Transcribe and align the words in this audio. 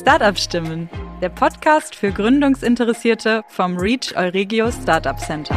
Startup 0.00 0.38
Stimmen, 0.38 0.88
der 1.20 1.28
Podcast 1.28 1.94
für 1.94 2.10
Gründungsinteressierte 2.10 3.42
vom 3.48 3.76
Reach 3.76 4.16
Euregio 4.16 4.72
Startup 4.72 5.18
Center. 5.18 5.54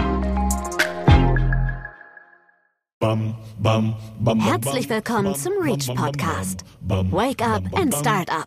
Herzlich 4.41 4.89
willkommen 4.89 5.33
zum 5.35 5.53
Reach 5.61 5.87
Podcast. 5.95 6.65
Wake 6.81 7.41
up 7.41 7.63
and 7.73 7.95
start 7.95 8.29
up. 8.29 8.45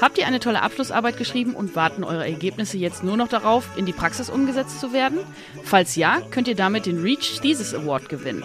Habt 0.00 0.18
ihr 0.18 0.26
eine 0.28 0.38
tolle 0.38 0.62
Abschlussarbeit 0.62 1.16
geschrieben 1.16 1.56
und 1.56 1.74
warten 1.74 2.04
eure 2.04 2.24
Ergebnisse 2.24 2.78
jetzt 2.78 3.02
nur 3.02 3.16
noch 3.16 3.28
darauf, 3.28 3.76
in 3.76 3.86
die 3.86 3.92
Praxis 3.92 4.30
umgesetzt 4.30 4.78
zu 4.78 4.92
werden? 4.92 5.18
Falls 5.64 5.96
ja, 5.96 6.20
könnt 6.30 6.46
ihr 6.46 6.54
damit 6.54 6.86
den 6.86 7.02
Reach 7.02 7.40
Thesis 7.40 7.74
Award 7.74 8.08
gewinnen. 8.08 8.44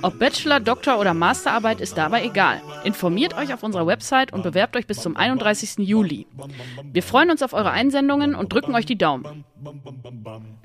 Ob 0.00 0.18
Bachelor, 0.18 0.60
Doktor 0.60 1.00
oder 1.00 1.12
Masterarbeit 1.12 1.80
ist 1.80 1.98
dabei 1.98 2.24
egal. 2.24 2.62
Informiert 2.84 3.36
euch 3.36 3.52
auf 3.52 3.64
unserer 3.64 3.86
Website 3.86 4.32
und 4.32 4.42
bewerbt 4.42 4.76
euch 4.76 4.86
bis 4.86 4.98
zum 4.98 5.16
31. 5.16 5.78
Juli. 5.78 6.26
Wir 6.92 7.02
freuen 7.02 7.30
uns 7.30 7.42
auf 7.42 7.52
eure 7.52 7.72
Einsendungen 7.72 8.36
und 8.36 8.52
drücken 8.52 8.74
euch 8.76 8.86
die 8.86 8.96
Daumen. 8.96 9.44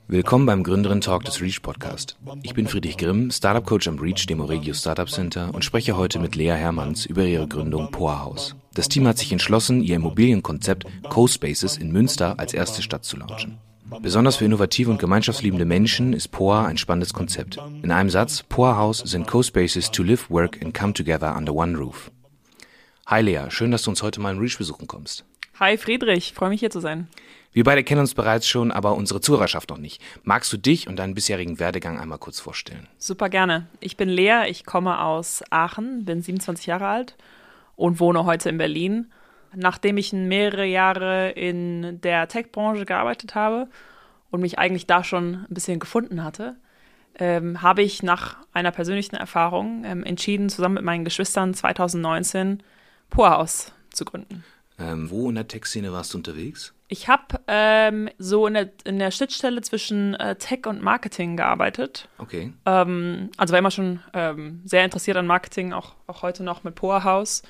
Willkommen 0.07 0.45
beim 0.45 0.63
Gründerin 0.63 1.01
Talk 1.01 1.25
des 1.25 1.41
Reach 1.41 1.61
Podcast. 1.63 2.17
Ich 2.43 2.53
bin 2.53 2.67
Friedrich 2.67 2.97
Grimm, 2.97 3.31
Startup 3.31 3.65
Coach 3.65 3.87
am 3.87 3.97
Reach, 3.97 4.27
dem 4.27 4.39
Oregio 4.39 4.75
Startup 4.75 5.09
Center 5.09 5.49
und 5.53 5.65
spreche 5.65 5.97
heute 5.97 6.19
mit 6.19 6.35
Lea 6.35 6.51
Hermanns 6.51 7.05
über 7.05 7.23
ihre 7.25 7.47
Gründung 7.47 7.89
Poa 7.89 8.21
House. 8.21 8.55
Das 8.75 8.87
Team 8.87 9.07
hat 9.07 9.17
sich 9.17 9.31
entschlossen, 9.31 9.81
ihr 9.81 9.95
Immobilienkonzept 9.95 10.85
Co-Spaces 11.09 11.77
in 11.77 11.91
Münster 11.91 12.39
als 12.39 12.53
erste 12.53 12.83
Stadt 12.83 13.03
zu 13.03 13.17
launchen. 13.17 13.57
Besonders 14.01 14.37
für 14.37 14.45
innovative 14.45 14.89
und 14.89 14.99
gemeinschaftsliebende 14.99 15.65
Menschen 15.65 16.13
ist 16.13 16.29
POA 16.29 16.65
ein 16.65 16.77
spannendes 16.77 17.13
Konzept. 17.13 17.59
In 17.81 17.91
einem 17.91 18.09
Satz, 18.09 18.43
POA 18.43 18.77
House 18.77 18.99
sind 18.99 19.27
Co-Spaces 19.27 19.91
to 19.91 20.03
live, 20.03 20.29
work 20.29 20.61
and 20.63 20.73
come 20.73 20.93
together 20.93 21.35
under 21.35 21.53
one 21.53 21.77
roof. 21.77 22.11
Hi 23.07 23.21
Lea, 23.21 23.49
schön, 23.49 23.71
dass 23.71 23.83
du 23.83 23.89
uns 23.89 24.01
heute 24.01 24.21
mal 24.21 24.31
im 24.31 24.39
Reach 24.39 24.57
besuchen 24.57 24.87
kommst. 24.87 25.25
Hi 25.59 25.77
Friedrich, 25.77 26.33
freue 26.33 26.49
mich 26.49 26.61
hier 26.61 26.71
zu 26.71 26.79
sein. 26.79 27.07
Wir 27.51 27.63
beide 27.63 27.83
kennen 27.83 28.01
uns 28.01 28.15
bereits 28.15 28.47
schon, 28.47 28.71
aber 28.71 28.95
unsere 28.95 29.21
Zuhörerschaft 29.21 29.69
noch 29.69 29.77
nicht. 29.77 30.01
Magst 30.23 30.51
du 30.51 30.57
dich 30.57 30.87
und 30.87 30.97
deinen 30.97 31.13
bisherigen 31.13 31.59
Werdegang 31.59 31.99
einmal 31.99 32.17
kurz 32.17 32.39
vorstellen? 32.39 32.87
Super 32.97 33.29
gerne. 33.29 33.67
Ich 33.79 33.95
bin 33.97 34.09
Lea, 34.09 34.45
ich 34.49 34.65
komme 34.65 34.99
aus 35.01 35.43
Aachen, 35.51 36.05
bin 36.05 36.21
27 36.21 36.65
Jahre 36.65 36.87
alt 36.87 37.15
und 37.75 37.99
wohne 37.99 38.25
heute 38.25 38.49
in 38.49 38.57
Berlin 38.57 39.11
nachdem 39.55 39.97
ich 39.97 40.13
mehrere 40.13 40.65
Jahre 40.65 41.31
in 41.31 42.01
der 42.01 42.27
Tech-Branche 42.27 42.85
gearbeitet 42.85 43.35
habe 43.35 43.67
und 44.31 44.41
mich 44.41 44.59
eigentlich 44.59 44.87
da 44.87 45.03
schon 45.03 45.45
ein 45.49 45.53
bisschen 45.53 45.79
gefunden 45.79 46.23
hatte, 46.23 46.55
ähm, 47.19 47.61
habe 47.61 47.83
ich 47.83 48.03
nach 48.03 48.37
einer 48.53 48.71
persönlichen 48.71 49.15
Erfahrung 49.15 49.83
ähm, 49.85 50.03
entschieden, 50.03 50.49
zusammen 50.49 50.75
mit 50.75 50.83
meinen 50.83 51.05
Geschwistern 51.05 51.53
2019 51.53 52.63
Poorhaus 53.09 53.71
zu 53.91 54.05
gründen. 54.05 54.43
Ähm, 54.79 55.11
wo 55.11 55.29
in 55.29 55.35
der 55.35 55.47
Tech-Szene 55.47 55.93
warst 55.93 56.13
du 56.13 56.17
unterwegs? 56.17 56.73
Ich 56.87 57.07
habe 57.07 57.39
ähm, 57.47 58.09
so 58.17 58.47
in 58.47 58.55
der, 58.55 58.71
in 58.83 58.99
der 58.99 59.11
Schnittstelle 59.11 59.61
zwischen 59.61 60.15
äh, 60.15 60.35
Tech 60.35 60.65
und 60.65 60.81
Marketing 60.81 61.37
gearbeitet. 61.37 62.07
Okay. 62.17 62.53
Ähm, 62.65 63.29
also 63.37 63.51
war 63.51 63.59
immer 63.59 63.71
schon 63.71 63.99
ähm, 64.13 64.61
sehr 64.65 64.83
interessiert 64.83 65.17
an 65.17 65.27
Marketing, 65.27 65.73
auch, 65.73 65.93
auch 66.07 66.23
heute 66.23 66.43
noch 66.43 66.63
mit 66.63 66.75
Poorhaus 66.75 67.43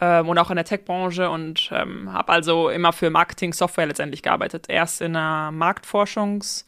ähm, 0.00 0.28
und 0.28 0.38
auch 0.38 0.50
in 0.50 0.56
der 0.56 0.64
Tech-Branche 0.64 1.30
und 1.30 1.70
ähm, 1.72 2.12
habe 2.12 2.32
also 2.32 2.68
immer 2.68 2.92
für 2.92 3.10
Marketing-Software 3.10 3.86
letztendlich 3.86 4.22
gearbeitet. 4.22 4.66
Erst 4.68 5.00
in 5.00 5.16
einer 5.16 5.50
Marktforschungs- 5.52 6.64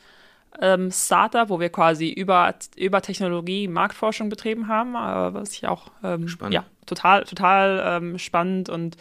ähm, 0.61 0.91
Startup, 0.91 1.49
wo 1.49 1.61
wir 1.61 1.71
quasi 1.71 2.11
über, 2.11 2.55
über 2.77 3.03
Technologie 3.03 3.69
Marktforschung 3.69 4.29
betrieben 4.29 4.69
haben, 4.69 4.95
äh, 4.95 5.35
was 5.35 5.53
ich 5.53 5.67
auch 5.67 5.91
ähm, 6.03 6.27
ja, 6.51 6.65
total, 6.87 7.25
total 7.25 7.83
ähm, 7.87 8.19
spannend 8.19 8.69
und 8.69 8.97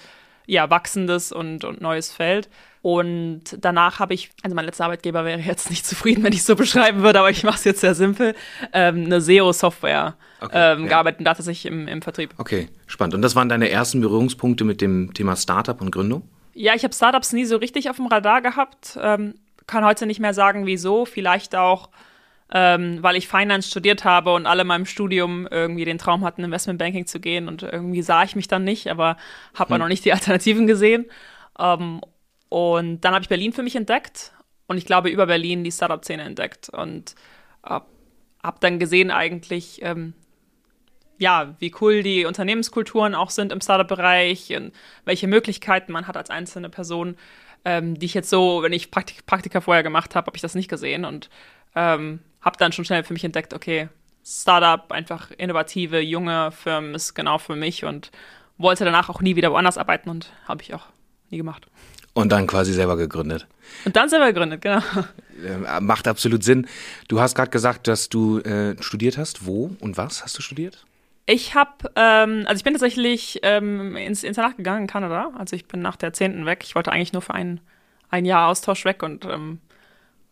ja, 0.46 0.70
wachsendes 0.70 1.32
und, 1.32 1.64
und 1.64 1.82
neues 1.82 2.12
Feld. 2.12 2.50
Und 2.82 3.58
danach 3.60 4.00
habe 4.00 4.14
ich, 4.14 4.32
also 4.42 4.56
mein 4.56 4.66
letzter 4.66 4.86
Arbeitgeber 4.86 5.26
wäre 5.26 5.40
jetzt 5.40 5.70
nicht 5.70 5.86
zufrieden, 5.86 6.24
wenn 6.24 6.32
ich 6.32 6.40
es 6.40 6.46
so 6.46 6.56
beschreiben 6.56 7.02
würde, 7.02 7.20
aber 7.20 7.30
ich 7.30 7.44
mache 7.44 7.56
es 7.56 7.64
jetzt 7.66 7.82
sehr 7.82 7.94
simpel, 7.94 8.36
ähm, 8.72 9.06
eine 9.06 9.20
SEO-Software 9.20 10.16
okay, 10.40 10.52
ähm, 10.54 10.84
ja. 10.84 10.88
gearbeitet 10.88 11.20
und 11.20 11.26
da 11.26 11.34
tatsächlich 11.34 11.66
im, 11.66 11.88
im 11.88 12.02
Vertrieb. 12.02 12.34
Okay, 12.38 12.70
spannend. 12.88 13.16
Und 13.16 13.22
das 13.22 13.36
waren 13.36 13.50
deine 13.50 13.70
ersten 13.70 14.00
Berührungspunkte 14.00 14.64
mit 14.64 14.80
dem 14.80 15.14
Thema 15.14 15.36
Startup 15.36 15.80
und 15.82 15.92
Gründung? 15.92 16.24
Ja, 16.54 16.74
ich 16.74 16.84
habe 16.84 16.94
Startups 16.94 17.34
nie 17.34 17.46
so 17.46 17.58
richtig 17.58 17.90
auf 17.90 17.98
dem 17.98 18.08
Radar 18.08 18.42
gehabt. 18.42 18.98
Ähm, 19.02 19.36
kann 19.68 19.86
heute 19.86 20.06
nicht 20.06 20.20
mehr 20.20 20.34
sagen, 20.34 20.66
wieso. 20.66 21.06
Vielleicht 21.06 21.56
auch, 21.56 21.90
ähm, 22.52 23.00
weil 23.02 23.18
ich 23.18 23.28
Finance 23.28 23.70
studiert 23.70 24.06
habe 24.06 24.34
und 24.34 24.46
alle 24.46 24.62
in 24.62 24.68
meinem 24.68 24.86
Studium 24.86 25.48
irgendwie 25.52 25.86
den 25.86 25.98
Traum 25.98 26.24
hatten, 26.24 26.44
Investmentbanking 26.44 27.06
zu 27.08 27.20
gehen 27.20 27.48
und 27.48 27.64
irgendwie 27.64 28.02
sah 28.02 28.24
ich 28.24 28.36
mich 28.36 28.48
dann 28.48 28.64
nicht, 28.64 28.88
aber 28.88 29.18
habe 29.54 29.74
hm. 29.74 29.80
noch 29.80 29.88
nicht 29.90 30.06
die 30.06 30.14
Alternativen 30.14 30.66
gesehen. 30.66 31.06
Ähm, 31.60 32.02
und 32.50 33.02
dann 33.02 33.14
habe 33.14 33.24
ich 33.24 33.30
Berlin 33.30 33.54
für 33.54 33.64
mich 33.64 33.76
entdeckt 33.76 34.34
und 34.68 34.78
ich 34.78 34.86
glaube 34.86 35.10
über 35.10 35.28
Berlin 35.28 35.64
die 35.64 35.72
Startup-Szene 35.72 36.24
entdeckt 36.24 36.70
und 36.70 37.16
äh, 37.64 37.80
habe 38.44 38.58
dann 38.60 38.80
gesehen 38.80 39.12
eigentlich, 39.12 39.82
ähm, 39.84 40.14
ja, 41.18 41.56
wie 41.60 41.74
cool 41.82 42.02
die 42.02 42.26
Unternehmenskulturen 42.26 43.14
auch 43.14 43.30
sind 43.30 43.52
im 43.52 43.62
Startup-Bereich 43.62 44.56
und 44.56 44.72
welche 45.06 45.28
Möglichkeiten 45.28 45.92
man 45.92 46.08
hat 46.08 46.18
als 46.18 46.30
einzelne 46.30 46.70
Person, 46.70 47.18
ähm, 47.66 48.00
die 48.00 48.06
ich 48.06 48.14
jetzt 48.14 48.30
so, 48.30 48.64
wenn 48.64 48.74
ich 48.74 48.90
Praktik 48.90 49.26
Praktika 49.26 49.62
vorher 49.62 49.84
gemacht 49.84 50.16
habe, 50.16 50.28
habe 50.28 50.38
ich 50.38 50.42
das 50.42 50.56
nicht 50.56 50.70
gesehen 50.70 51.06
und 51.06 51.30
ähm, 51.76 52.22
habe 52.42 52.58
dann 52.58 52.72
schon 52.72 52.86
schnell 52.86 53.04
für 53.04 53.14
mich 53.14 53.26
entdeckt, 53.26 53.54
okay, 53.54 53.90
Startup, 54.24 54.92
einfach 54.92 55.32
innovative, 55.32 56.00
junge 56.00 56.52
Firmen 56.52 56.96
ist 56.96 57.14
genau 57.16 57.38
für 57.38 57.56
mich 57.56 57.84
und 57.84 58.12
wollte 58.58 58.86
danach 58.86 59.10
auch 59.10 59.22
nie 59.22 59.36
wieder 59.36 59.52
woanders 59.52 59.78
arbeiten 59.78 60.10
und 60.10 60.32
habe 60.48 60.62
ich 60.62 60.74
auch 60.74 60.88
nie 61.32 61.38
gemacht. 61.38 61.68
Und 62.14 62.32
dann 62.32 62.48
quasi 62.48 62.74
selber 62.74 62.98
gegründet. 62.98 63.48
Und 63.86 63.96
dann 63.96 64.10
selber 64.10 64.28
gegründet, 64.28 64.62
genau. 64.62 64.82
Äh, 65.46 65.80
macht 65.80 66.08
absolut 66.08 66.44
Sinn. 66.44 66.68
Du 67.08 67.22
hast 67.22 67.36
gerade 67.36 67.52
gesagt, 67.52 67.88
dass 67.88 68.10
du 68.10 68.40
äh, 68.40 68.76
studiert 68.82 69.18
hast. 69.18 69.46
Wo 69.46 69.72
und 69.80 69.98
was 69.98 70.24
hast 70.24 70.38
du 70.38 70.42
studiert? 70.42 70.86
Ich 71.26 71.54
habe, 71.54 71.92
ähm, 71.96 72.46
also 72.48 72.58
ich 72.58 72.64
bin 72.64 72.74
tatsächlich 72.74 73.40
ähm, 73.44 73.96
ins 73.96 74.24
Internat 74.24 74.58
gegangen 74.58 74.82
in 74.82 74.88
Kanada. 74.88 75.32
Also 75.38 75.56
ich 75.56 75.68
bin 75.68 75.82
nach 75.82 75.96
der 75.96 76.12
10. 76.12 76.46
weg. 76.46 76.64
Ich 76.64 76.74
wollte 76.74 76.92
eigentlich 76.92 77.14
nur 77.14 77.22
für 77.22 77.36
ein, 77.36 77.62
ein 78.10 78.26
Jahr 78.26 78.48
Austausch 78.48 78.84
weg 78.84 79.04
und 79.04 79.26
ähm, 79.26 79.60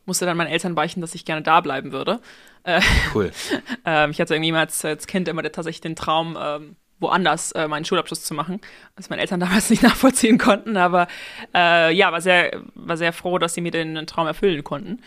musste 0.07 0.25
dann 0.25 0.37
meinen 0.37 0.47
Eltern 0.49 0.75
weichen, 0.75 1.01
dass 1.01 1.13
ich 1.13 1.25
gerne 1.25 1.43
da 1.43 1.61
bleiben 1.61 1.91
würde. 1.91 2.19
Äh, 2.63 2.81
cool. 3.13 3.31
äh, 3.85 4.09
ich 4.09 4.19
hatte 4.19 4.33
irgendwie 4.33 4.53
als, 4.53 4.83
als 4.83 5.05
Kind 5.05 5.27
immer 5.27 5.43
tatsächlich 5.43 5.81
den 5.81 5.95
Traum, 5.95 6.35
ähm, 6.41 6.75
woanders 6.99 7.51
äh, 7.51 7.67
meinen 7.67 7.85
Schulabschluss 7.85 8.23
zu 8.23 8.33
machen, 8.33 8.59
was 8.95 9.09
meine 9.09 9.21
Eltern 9.21 9.39
damals 9.41 9.69
nicht 9.69 9.83
nachvollziehen 9.83 10.37
konnten, 10.37 10.77
aber 10.77 11.07
äh, 11.53 11.93
ja, 11.93 12.11
war 12.11 12.21
sehr, 12.21 12.61
war 12.75 12.97
sehr 12.97 13.13
froh, 13.13 13.37
dass 13.37 13.53
sie 13.53 13.61
mir 13.61 13.71
den 13.71 14.07
Traum 14.07 14.27
erfüllen 14.27 14.63
konnten. 14.63 15.01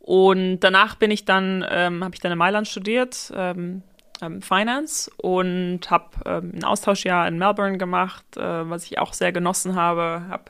Und 0.00 0.60
danach 0.60 0.94
bin 0.94 1.10
ich 1.10 1.26
dann, 1.26 1.64
ähm, 1.68 2.02
habe 2.02 2.14
ich 2.14 2.20
dann 2.20 2.32
in 2.32 2.38
Mailand 2.38 2.66
studiert, 2.66 3.30
ähm, 3.36 3.82
ähm, 4.22 4.40
Finance 4.42 5.10
und 5.18 5.90
habe 5.90 6.06
ähm, 6.24 6.52
ein 6.54 6.64
Austauschjahr 6.64 7.28
in 7.28 7.38
Melbourne 7.38 7.78
gemacht, 7.78 8.24
äh, 8.36 8.70
was 8.70 8.84
ich 8.84 8.98
auch 8.98 9.12
sehr 9.12 9.32
genossen 9.32 9.74
habe. 9.74 10.24
Habe 10.28 10.44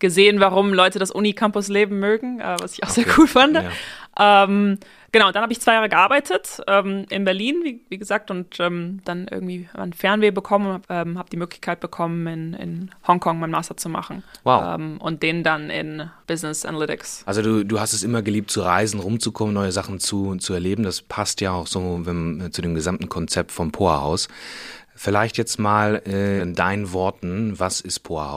gesehen, 0.00 0.40
warum 0.40 0.74
Leute 0.74 0.98
das 0.98 1.10
Unicampus-Leben 1.10 1.98
mögen, 1.98 2.40
äh, 2.40 2.56
was 2.60 2.74
ich 2.74 2.84
auch 2.84 2.90
okay. 2.90 3.02
sehr 3.02 3.18
cool 3.18 3.26
fand. 3.26 3.54
Ja. 3.54 4.44
Ähm, 4.44 4.78
Genau, 5.12 5.32
dann 5.32 5.42
habe 5.42 5.52
ich 5.52 5.60
zwei 5.60 5.74
Jahre 5.74 5.88
gearbeitet 5.88 6.60
ähm, 6.68 7.04
in 7.08 7.24
Berlin, 7.24 7.62
wie, 7.64 7.80
wie 7.88 7.98
gesagt, 7.98 8.30
und 8.30 8.60
ähm, 8.60 9.00
dann 9.04 9.26
irgendwie 9.28 9.68
ein 9.74 9.92
Fernweh 9.92 10.30
bekommen 10.30 10.76
und 10.76 10.84
ähm, 10.88 11.18
habe 11.18 11.28
die 11.30 11.36
Möglichkeit 11.36 11.80
bekommen, 11.80 12.26
in, 12.28 12.54
in 12.54 12.90
Hongkong 13.08 13.40
meinen 13.40 13.50
Master 13.50 13.76
zu 13.76 13.88
machen. 13.88 14.22
Wow. 14.44 14.76
Ähm, 14.76 14.98
und 14.98 15.24
den 15.24 15.42
dann 15.42 15.68
in 15.68 16.08
Business 16.28 16.64
Analytics. 16.64 17.24
Also 17.26 17.42
du, 17.42 17.64
du 17.64 17.80
hast 17.80 17.92
es 17.92 18.04
immer 18.04 18.22
geliebt 18.22 18.52
zu 18.52 18.60
reisen, 18.60 19.00
rumzukommen, 19.00 19.52
neue 19.52 19.72
Sachen 19.72 19.98
zu, 19.98 20.36
zu 20.36 20.54
erleben. 20.54 20.84
Das 20.84 21.02
passt 21.02 21.40
ja 21.40 21.52
auch 21.52 21.66
so 21.66 22.00
wenn, 22.04 22.50
zu 22.52 22.62
dem 22.62 22.76
gesamten 22.76 23.08
Konzept 23.08 23.50
vom 23.50 23.72
Poa 23.72 24.00
Haus. 24.00 24.28
Vielleicht 24.94 25.38
jetzt 25.38 25.58
mal 25.58 26.02
äh, 26.06 26.40
in 26.40 26.54
deinen 26.54 26.92
Worten, 26.92 27.58
was 27.58 27.80
ist 27.80 28.00
Poa 28.00 28.30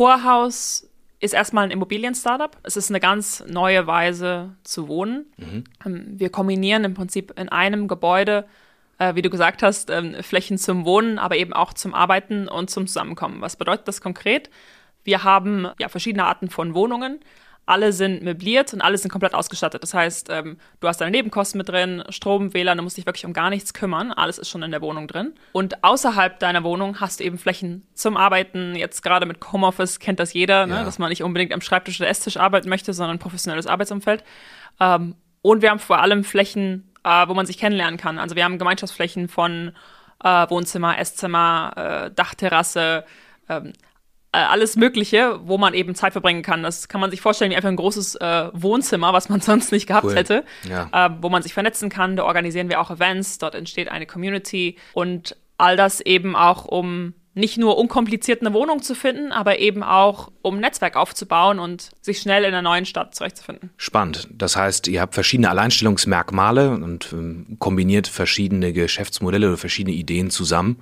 Haus? 0.00 0.22
Poa 0.22 0.24
Haus 0.24 0.90
ist 1.20 1.34
erstmal 1.34 1.64
ein 1.64 1.70
Immobilien-Startup. 1.70 2.56
Es 2.62 2.76
ist 2.76 2.90
eine 2.90 3.00
ganz 3.00 3.44
neue 3.46 3.86
Weise 3.86 4.56
zu 4.64 4.88
wohnen. 4.88 5.26
Mhm. 5.36 5.64
Ähm, 5.84 6.04
wir 6.18 6.30
kombinieren 6.30 6.84
im 6.84 6.94
Prinzip 6.94 7.38
in 7.38 7.50
einem 7.50 7.86
Gebäude, 7.86 8.46
äh, 8.98 9.14
wie 9.14 9.22
du 9.22 9.28
gesagt 9.28 9.62
hast, 9.62 9.90
ähm, 9.90 10.16
Flächen 10.22 10.56
zum 10.56 10.86
Wohnen, 10.86 11.18
aber 11.18 11.36
eben 11.36 11.52
auch 11.52 11.74
zum 11.74 11.92
Arbeiten 11.92 12.48
und 12.48 12.70
zum 12.70 12.86
Zusammenkommen. 12.86 13.42
Was 13.42 13.56
bedeutet 13.56 13.86
das 13.88 14.00
konkret? 14.00 14.48
Wir 15.04 15.22
haben 15.22 15.68
ja 15.78 15.88
verschiedene 15.88 16.24
Arten 16.24 16.48
von 16.48 16.74
Wohnungen 16.74 17.20
alle 17.70 17.92
sind 17.92 18.22
möbliert 18.22 18.74
und 18.74 18.80
alle 18.80 18.98
sind 18.98 19.10
komplett 19.10 19.32
ausgestattet. 19.32 19.82
Das 19.82 19.94
heißt, 19.94 20.28
ähm, 20.28 20.58
du 20.80 20.88
hast 20.88 21.00
deine 21.00 21.12
Nebenkosten 21.12 21.56
mit 21.56 21.68
drin, 21.68 22.02
Strom, 22.08 22.52
WLAN, 22.52 22.76
du 22.76 22.82
musst 22.82 22.96
dich 22.96 23.06
wirklich 23.06 23.24
um 23.24 23.32
gar 23.32 23.48
nichts 23.48 23.72
kümmern. 23.72 24.10
Alles 24.12 24.38
ist 24.38 24.48
schon 24.48 24.64
in 24.64 24.72
der 24.72 24.82
Wohnung 24.82 25.06
drin. 25.06 25.34
Und 25.52 25.84
außerhalb 25.84 26.40
deiner 26.40 26.64
Wohnung 26.64 27.00
hast 27.00 27.20
du 27.20 27.24
eben 27.24 27.38
Flächen 27.38 27.86
zum 27.94 28.16
Arbeiten. 28.16 28.74
Jetzt 28.74 29.02
gerade 29.02 29.24
mit 29.24 29.52
Homeoffice 29.52 30.00
kennt 30.00 30.18
das 30.18 30.32
jeder, 30.32 30.66
ne? 30.66 30.74
ja. 30.74 30.78
ne? 30.80 30.84
dass 30.84 30.98
man 30.98 31.10
nicht 31.10 31.22
unbedingt 31.22 31.52
am 31.52 31.60
Schreibtisch 31.60 32.00
oder 32.00 32.10
Esstisch 32.10 32.38
arbeiten 32.38 32.68
möchte, 32.68 32.92
sondern 32.92 33.16
ein 33.16 33.20
professionelles 33.20 33.68
Arbeitsumfeld. 33.68 34.24
Ähm, 34.80 35.14
und 35.42 35.62
wir 35.62 35.70
haben 35.70 35.78
vor 35.78 36.00
allem 36.00 36.24
Flächen, 36.24 36.92
äh, 37.04 37.28
wo 37.28 37.34
man 37.34 37.46
sich 37.46 37.56
kennenlernen 37.56 38.00
kann. 38.00 38.18
Also 38.18 38.34
wir 38.34 38.44
haben 38.44 38.58
Gemeinschaftsflächen 38.58 39.28
von 39.28 39.72
äh, 40.24 40.50
Wohnzimmer, 40.50 40.98
Esszimmer, 40.98 41.72
äh, 41.76 42.10
Dachterrasse, 42.10 43.04
ähm, 43.48 43.66
äh, 43.68 43.72
alles 44.38 44.76
Mögliche, 44.76 45.40
wo 45.44 45.58
man 45.58 45.74
eben 45.74 45.94
Zeit 45.94 46.12
verbringen 46.12 46.42
kann. 46.42 46.62
Das 46.62 46.88
kann 46.88 47.00
man 47.00 47.10
sich 47.10 47.20
vorstellen 47.20 47.50
wie 47.50 47.56
einfach 47.56 47.68
ein 47.68 47.76
großes 47.76 48.14
äh, 48.16 48.48
Wohnzimmer, 48.52 49.12
was 49.12 49.28
man 49.28 49.40
sonst 49.40 49.72
nicht 49.72 49.86
gehabt 49.86 50.06
Cool. 50.06 50.14
hätte, 50.16 50.44
Ja. 50.68 50.88
äh, 51.06 51.10
wo 51.20 51.28
man 51.28 51.42
sich 51.42 51.52
vernetzen 51.54 51.88
kann. 51.88 52.16
Da 52.16 52.24
organisieren 52.24 52.68
wir 52.68 52.80
auch 52.80 52.90
Events, 52.90 53.38
dort 53.38 53.54
entsteht 53.54 53.88
eine 53.90 54.06
Community 54.06 54.76
und 54.92 55.36
all 55.58 55.76
das 55.76 56.00
eben 56.00 56.36
auch, 56.36 56.64
um 56.64 57.14
nicht 57.34 57.58
nur 57.58 57.78
unkompliziert 57.78 58.40
eine 58.40 58.52
Wohnung 58.52 58.82
zu 58.82 58.94
finden, 58.94 59.30
aber 59.30 59.60
eben 59.60 59.82
auch, 59.82 60.32
um 60.42 60.56
ein 60.56 60.60
Netzwerk 60.60 60.96
aufzubauen 60.96 61.60
und 61.60 61.90
sich 62.00 62.18
schnell 62.18 62.42
in 62.42 62.48
einer 62.48 62.62
neuen 62.62 62.86
Stadt 62.86 63.14
zurechtzufinden. 63.14 63.70
Spannend. 63.76 64.28
Das 64.32 64.56
heißt, 64.56 64.88
ihr 64.88 65.00
habt 65.00 65.14
verschiedene 65.14 65.48
Alleinstellungsmerkmale 65.50 66.70
und 66.70 67.12
ähm, 67.12 67.56
kombiniert 67.60 68.08
verschiedene 68.08 68.72
Geschäftsmodelle 68.72 69.48
oder 69.48 69.56
verschiedene 69.56 69.94
Ideen 69.94 70.30
zusammen. 70.30 70.80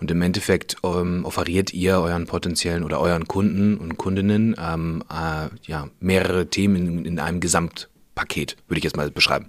Und 0.00 0.10
im 0.10 0.20
Endeffekt 0.20 0.76
ähm, 0.82 1.24
offeriert 1.24 1.72
ihr 1.72 2.00
euren 2.00 2.26
potenziellen 2.26 2.82
oder 2.82 3.00
euren 3.00 3.28
Kunden 3.28 3.78
und 3.78 3.96
Kundinnen 3.96 4.56
ähm, 4.58 5.04
äh, 5.08 5.48
ja, 5.62 5.88
mehrere 6.00 6.48
Themen 6.48 6.76
in, 6.76 7.04
in 7.04 7.18
einem 7.20 7.38
Gesamtpaket, 7.38 8.56
würde 8.66 8.78
ich 8.78 8.84
jetzt 8.84 8.96
mal 8.96 9.10
beschreiben. 9.12 9.48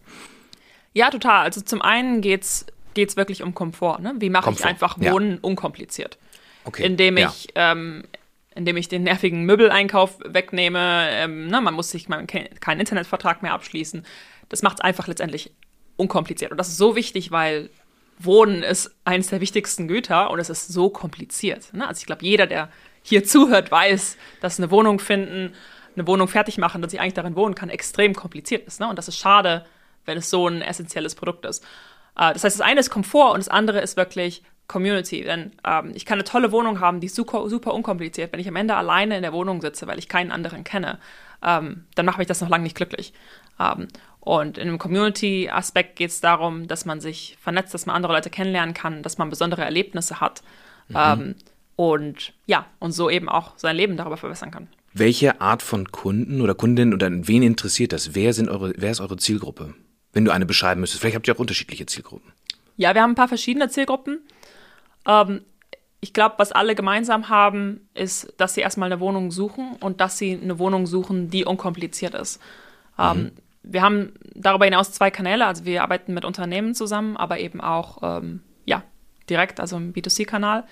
Ja, 0.94 1.10
total. 1.10 1.44
Also 1.44 1.62
zum 1.62 1.82
einen 1.82 2.22
geht's 2.22 2.68
geht's 2.96 3.16
wirklich 3.16 3.44
um 3.44 3.54
Komfort. 3.54 4.00
Ne? 4.00 4.16
Wie 4.20 4.30
mache 4.32 4.50
ich 4.52 4.66
einfach 4.66 4.98
ja. 5.00 5.12
Wohnen 5.12 5.38
unkompliziert? 5.38 6.18
Okay. 6.66 6.84
indem 6.84 7.18
ja. 7.18 7.30
ich, 7.30 7.48
ähm, 7.56 8.04
indem 8.56 8.78
ich 8.78 8.88
den 8.88 9.04
nervigen 9.04 9.44
Möbeleinkauf 9.44 10.18
wegnehme. 10.26 11.08
Ähm, 11.12 11.48
ne, 11.48 11.62
man 11.62 11.74
muss 11.74 11.92
sich 11.92 12.10
man 12.10 12.28
keinen 12.28 12.80
Internetvertrag 12.80 13.42
mehr 13.44 13.54
abschließen. 13.54 14.06
Das 14.50 14.62
macht 14.62 14.80
es 14.80 14.82
einfach 14.82 15.08
letztendlich 15.08 15.52
unkompliziert. 15.98 16.52
Und 16.52 16.58
das 16.58 16.70
ist 16.70 16.78
so 16.78 16.96
wichtig, 16.96 17.32
weil 17.32 17.70
Wohnen 18.18 18.64
ist 18.64 18.96
eines 19.04 19.28
der 19.28 19.42
wichtigsten 19.42 19.88
Güter 19.88 20.32
und 20.32 20.40
es 20.40 20.50
ist 20.50 20.70
so 20.70 20.90
kompliziert. 20.90 21.74
Ne? 21.74 21.88
Also 21.88 22.00
ich 22.00 22.06
glaube, 22.06 22.24
jeder, 22.24 22.48
der 22.48 22.70
hier 23.02 23.24
zuhört, 23.24 23.72
weiß, 23.72 24.18
dass 24.42 24.60
eine 24.60 24.72
Wohnung 24.72 25.00
finden, 25.00 25.54
eine 25.96 26.08
Wohnung 26.08 26.28
fertig 26.28 26.58
machen, 26.58 26.82
dass 26.82 26.94
ich 26.94 27.00
eigentlich 27.00 27.14
darin 27.14 27.36
wohnen 27.36 27.56
kann, 27.56 27.70
extrem 27.70 28.14
kompliziert 28.14 28.66
ist. 28.68 28.80
Ne? 28.80 28.88
Und 28.88 28.98
das 28.98 29.08
ist 29.08 29.18
schade, 29.18 29.66
wenn 30.06 30.18
es 30.18 30.30
so 30.30 30.48
ein 30.48 30.62
essentielles 30.62 31.16
Produkt 31.16 31.46
ist. 31.46 31.64
Äh, 32.18 32.34
das 32.34 32.44
heißt, 32.44 32.60
das 32.60 32.62
eine 32.62 32.80
ist 32.80 32.90
Komfort 32.90 33.34
und 33.34 33.40
das 33.40 33.50
andere 33.50 33.82
ist 33.82 33.98
wirklich 33.98 34.44
Community. 34.68 35.24
Denn 35.24 35.52
ähm, 35.66 35.92
ich 35.94 36.06
kann 36.06 36.16
eine 36.16 36.24
tolle 36.24 36.52
Wohnung 36.52 36.80
haben, 36.80 37.00
die 37.00 37.08
ist 37.08 37.16
super, 37.16 37.50
super 37.50 37.74
unkompliziert. 37.74 38.32
Wenn 38.32 38.40
ich 38.40 38.48
am 38.48 38.56
Ende 38.56 38.76
alleine 38.76 39.16
in 39.16 39.22
der 39.22 39.34
Wohnung 39.34 39.62
sitze, 39.62 39.88
weil 39.88 40.00
ich 40.00 40.10
keinen 40.10 40.32
anderen 40.32 40.64
kenne, 40.64 41.00
ähm, 41.44 41.86
dann 41.96 42.06
macht 42.06 42.18
mich 42.18 42.28
das 42.28 42.42
noch 42.42 42.50
lange 42.50 42.64
nicht 42.64 42.76
glücklich. 42.76 43.14
Ähm, 43.60 43.88
und 44.20 44.58
in 44.58 44.68
einem 44.68 44.80
Community-Aspekt 44.80 45.98
geht 45.98 46.10
es 46.10 46.20
darum, 46.20 46.68
dass 46.68 46.86
man 46.86 47.00
sich 47.00 47.38
vernetzt, 47.40 47.74
dass 47.74 47.86
man 47.86 47.96
andere 47.96 48.14
Leute 48.14 48.32
kennenlernen 48.32 48.74
kann, 48.74 49.04
dass 49.04 49.20
man 49.20 49.30
besondere 49.30 49.64
Erlebnisse 49.64 50.20
hat. 50.20 50.42
Ähm, 50.94 51.36
und 51.76 52.34
ja, 52.46 52.66
und 52.80 52.92
so 52.92 53.10
eben 53.10 53.30
auch 53.30 53.58
sein 53.58 53.76
Leben 53.76 53.98
darüber 53.98 54.18
verbessern 54.18 54.52
kann. 54.52 54.68
Welche 54.94 55.42
Art 55.42 55.62
von 55.62 55.92
Kunden 55.92 56.42
oder 56.42 56.56
Kundin 56.56 56.94
oder 56.94 57.10
wen 57.12 57.44
interessiert 57.44 57.92
das? 57.92 58.16
Wer, 58.16 58.34
sind 58.34 58.50
eure, 58.50 58.74
wer 58.78 58.92
ist 58.92 59.02
eure 59.02 59.18
Zielgruppe? 59.18 59.74
Wenn 60.14 60.24
du 60.24 60.32
eine 60.32 60.46
beschreiben 60.46 60.80
müsstest. 60.80 61.02
Vielleicht 61.02 61.18
habt 61.18 61.28
ihr 61.28 61.36
auch 61.36 61.40
unterschiedliche 61.40 61.86
Zielgruppen. 61.86 62.32
Ja, 62.78 62.94
wir 62.94 63.02
haben 63.02 63.12
ein 63.12 63.16
paar 63.16 63.28
verschiedene 63.28 63.70
Zielgruppen. 63.70 64.20
Ähm, 65.08 65.42
ich 66.02 66.14
glaube, 66.14 66.36
was 66.38 66.52
alle 66.52 66.76
gemeinsam 66.76 67.30
haben, 67.30 67.90
ist, 67.94 68.34
dass 68.38 68.54
sie 68.54 68.62
erstmal 68.62 68.92
eine 68.92 69.02
Wohnung 69.02 69.32
suchen 69.32 69.76
und 69.80 70.02
dass 70.02 70.18
sie 70.18 70.40
eine 70.40 70.60
Wohnung 70.60 70.86
suchen, 70.86 71.30
die 71.30 71.46
unkompliziert 71.46 72.14
ist. 72.14 72.40
Ähm, 73.00 73.32
wir 73.64 73.82
haben 73.82 74.14
darüber 74.36 74.66
hinaus 74.66 74.92
zwei 74.92 75.10
Kanäle, 75.10 75.48
also 75.48 75.66
wir 75.66 75.82
arbeiten 75.82 76.14
mit 76.14 76.24
Unternehmen 76.24 76.76
zusammen, 76.76 77.18
aber 77.18 77.40
eben 77.40 77.60
auch 77.60 77.98
ähm, 78.04 78.42
ja, 78.66 78.84
direkt, 79.30 79.60
also 79.60 79.78
im 79.78 79.94
B2C-Kanal. 79.94 80.66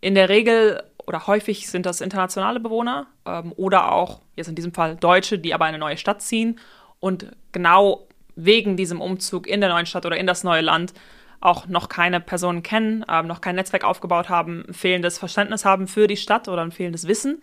In 0.00 0.14
der 0.14 0.28
Regel 0.28 0.82
oder 1.06 1.26
häufig 1.26 1.68
sind 1.68 1.86
das 1.86 2.00
internationale 2.00 2.60
Bewohner 2.60 3.06
ähm, 3.24 3.52
oder 3.56 3.92
auch, 3.92 4.20
jetzt 4.34 4.48
in 4.48 4.54
diesem 4.54 4.74
Fall 4.74 4.96
Deutsche, 4.96 5.38
die 5.38 5.54
aber 5.54 5.64
in 5.66 5.70
eine 5.70 5.78
neue 5.78 5.96
Stadt 5.96 6.20
ziehen 6.20 6.58
und 7.00 7.30
genau 7.52 8.06
wegen 8.34 8.76
diesem 8.76 9.00
Umzug 9.00 9.46
in 9.46 9.60
der 9.60 9.70
neuen 9.70 9.86
Stadt 9.86 10.04
oder 10.04 10.16
in 10.16 10.26
das 10.26 10.44
neue 10.44 10.60
Land 10.60 10.92
auch 11.40 11.66
noch 11.66 11.88
keine 11.88 12.20
Personen 12.20 12.62
kennen, 12.62 13.04
ähm, 13.08 13.26
noch 13.26 13.40
kein 13.40 13.56
Netzwerk 13.56 13.84
aufgebaut 13.84 14.28
haben, 14.28 14.64
fehlendes 14.70 15.18
Verständnis 15.18 15.64
haben 15.64 15.88
für 15.88 16.06
die 16.06 16.16
Stadt 16.16 16.48
oder 16.48 16.62
ein 16.62 16.72
fehlendes 16.72 17.06
Wissen, 17.06 17.40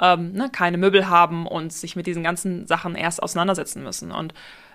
ähm, 0.00 0.32
ne, 0.32 0.50
keine 0.50 0.78
Möbel 0.78 1.08
haben 1.08 1.46
und 1.46 1.72
sich 1.72 1.96
mit 1.96 2.06
diesen 2.06 2.22
ganzen 2.22 2.66
Sachen 2.66 2.94
erst 2.94 3.22
auseinandersetzen 3.22 3.82
müssen. 3.82 4.12
Und, 4.12 4.34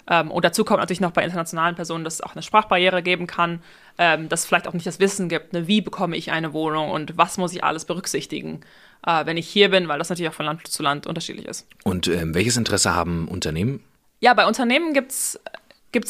ähm, 0.10 0.32
und 0.32 0.46
dazu 0.46 0.64
kommt 0.64 0.80
natürlich 0.80 1.02
noch 1.02 1.12
bei 1.12 1.24
internationalen 1.24 1.76
Personen, 1.76 2.04
dass 2.04 2.16
es 2.16 2.22
auch 2.22 2.34
eine 2.34 2.44
Sprachbarriere 2.44 3.04
geben 3.04 3.28
kann, 3.28 3.62
ähm, 3.98 4.30
dass 4.30 4.42
es 4.42 4.46
vielleicht 4.46 4.68
auch 4.68 4.74
nicht 4.74 4.88
das 4.88 5.00
Wissen 5.00 5.30
gibt, 5.30 5.54
ne, 5.54 5.68
wie 5.68 5.82
bekomme 5.82 6.16
ich 6.16 6.32
eine 6.32 6.54
Wohnung 6.54 6.92
und 6.92 7.18
was 7.18 7.38
muss 7.38 7.54
ich 7.54 7.64
alles 7.64 7.86
berücksichtigen, 7.86 8.62
äh, 9.06 9.26
wenn 9.26 9.38
ich 9.38 9.48
hier 9.48 9.70
bin, 9.70 9.88
weil 9.88 10.00
das 10.00 10.10
natürlich 10.10 10.30
auch 10.30 10.36
von 10.36 10.46
Land 10.46 10.68
zu 10.68 10.84
Land 10.84 11.08
unterschiedlich 11.08 11.46
ist. 11.48 11.68
Und 11.84 12.08
ähm, 12.08 12.34
welches 12.34 12.58
Interesse 12.58 12.96
haben 12.96 13.28
Unternehmen? 13.28 13.84
Ja, 14.20 14.36
bei 14.36 14.46
Unternehmen 14.46 14.94
gibt 14.94 15.12
es 15.12 15.40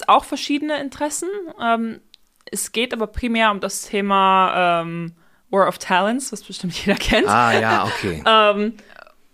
auch 0.07 0.25
verschiedene 0.25 0.81
Interessen. 0.81 1.29
Es 2.49 2.71
geht 2.71 2.93
aber 2.93 3.07
primär 3.07 3.51
um 3.51 3.59
das 3.59 3.83
Thema 3.83 4.81
ähm, 4.81 5.13
War 5.49 5.67
of 5.67 5.77
Talents, 5.77 6.31
was 6.31 6.43
bestimmt 6.43 6.73
jeder 6.85 6.97
kennt. 6.97 7.27
Ah 7.27 7.53
ja, 7.53 7.85
okay. 7.85 8.23
Ähm, 8.27 8.73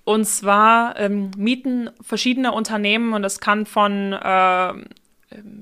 und 0.03 0.25
zwar 0.25 0.97
ähm, 0.97 1.31
mieten 1.35 1.89
verschiedene 2.01 2.53
Unternehmen 2.53 3.13
und 3.13 3.23
das 3.23 3.41
kann 3.41 3.65
von 3.65 4.17
ähm, 4.23 4.85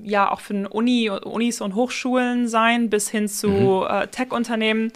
ja 0.04 0.30
auch 0.30 0.40
von 0.40 0.66
Uni, 0.66 1.10
Unis 1.10 1.60
und 1.60 1.74
Hochschulen 1.74 2.46
sein 2.46 2.88
bis 2.88 3.10
hin 3.10 3.28
zu 3.28 3.84
äh, 3.88 4.06
Tech-Unternehmen, 4.06 4.92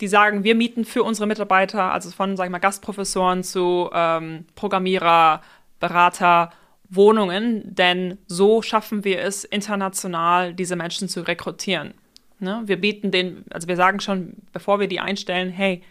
die 0.00 0.08
sagen, 0.08 0.44
wir 0.44 0.54
mieten 0.54 0.84
für 0.84 1.04
unsere 1.04 1.26
Mitarbeiter, 1.26 1.92
also 1.92 2.10
von 2.10 2.36
sag 2.36 2.46
ich 2.46 2.50
mal 2.50 2.58
Gastprofessoren 2.58 3.44
zu 3.44 3.88
ähm, 3.92 4.46
Programmierer, 4.56 5.42
Berater 5.78 6.50
Wohnungen, 6.90 7.74
denn 7.74 8.18
so 8.26 8.62
schaffen 8.62 9.04
wir 9.04 9.20
es 9.20 9.44
international, 9.44 10.54
diese 10.54 10.76
Menschen 10.76 11.08
zu 11.08 11.20
rekrutieren. 11.20 11.94
Ne? 12.40 12.62
Wir 12.64 12.80
bieten 12.80 13.10
den, 13.10 13.44
also 13.50 13.68
wir 13.68 13.76
sagen 13.76 14.00
schon, 14.00 14.34
bevor 14.52 14.80
wir 14.80 14.88
die 14.88 15.00
einstellen, 15.00 15.50
hey, 15.50 15.82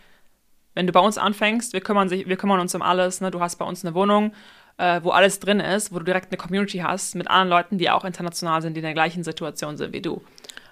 wenn 0.73 0.87
du 0.87 0.93
bei 0.93 0.99
uns 0.99 1.17
anfängst, 1.17 1.73
wir 1.73 1.81
kümmern, 1.81 2.09
sich, 2.09 2.27
wir 2.27 2.37
kümmern 2.37 2.59
uns 2.59 2.73
um 2.73 2.81
alles. 2.81 3.21
Ne? 3.21 3.31
Du 3.31 3.39
hast 3.39 3.57
bei 3.57 3.65
uns 3.65 3.83
eine 3.83 3.95
Wohnung, 3.95 4.31
äh, 4.77 5.01
wo 5.03 5.09
alles 5.09 5.39
drin 5.39 5.59
ist, 5.59 5.91
wo 5.91 5.99
du 5.99 6.05
direkt 6.05 6.31
eine 6.31 6.37
Community 6.37 6.79
hast 6.79 7.15
mit 7.15 7.27
anderen 7.27 7.49
Leuten, 7.49 7.77
die 7.77 7.89
auch 7.89 8.05
international 8.05 8.61
sind, 8.61 8.75
die 8.75 8.79
in 8.79 8.85
der 8.85 8.93
gleichen 8.93 9.23
Situation 9.23 9.77
sind 9.77 9.93
wie 9.93 10.01
du. 10.01 10.21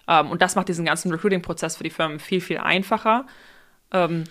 Ähm, 0.08 0.32
und 0.32 0.42
das 0.42 0.56
macht 0.56 0.70
diesen 0.70 0.86
ganzen 0.86 1.12
Recruiting-Prozess 1.12 1.78
für 1.78 1.84
die 1.84 1.90
Firmen 1.90 2.20
viel, 2.20 2.42
viel 2.42 2.60
einfacher. 2.60 3.26
Ähm, 3.92 4.26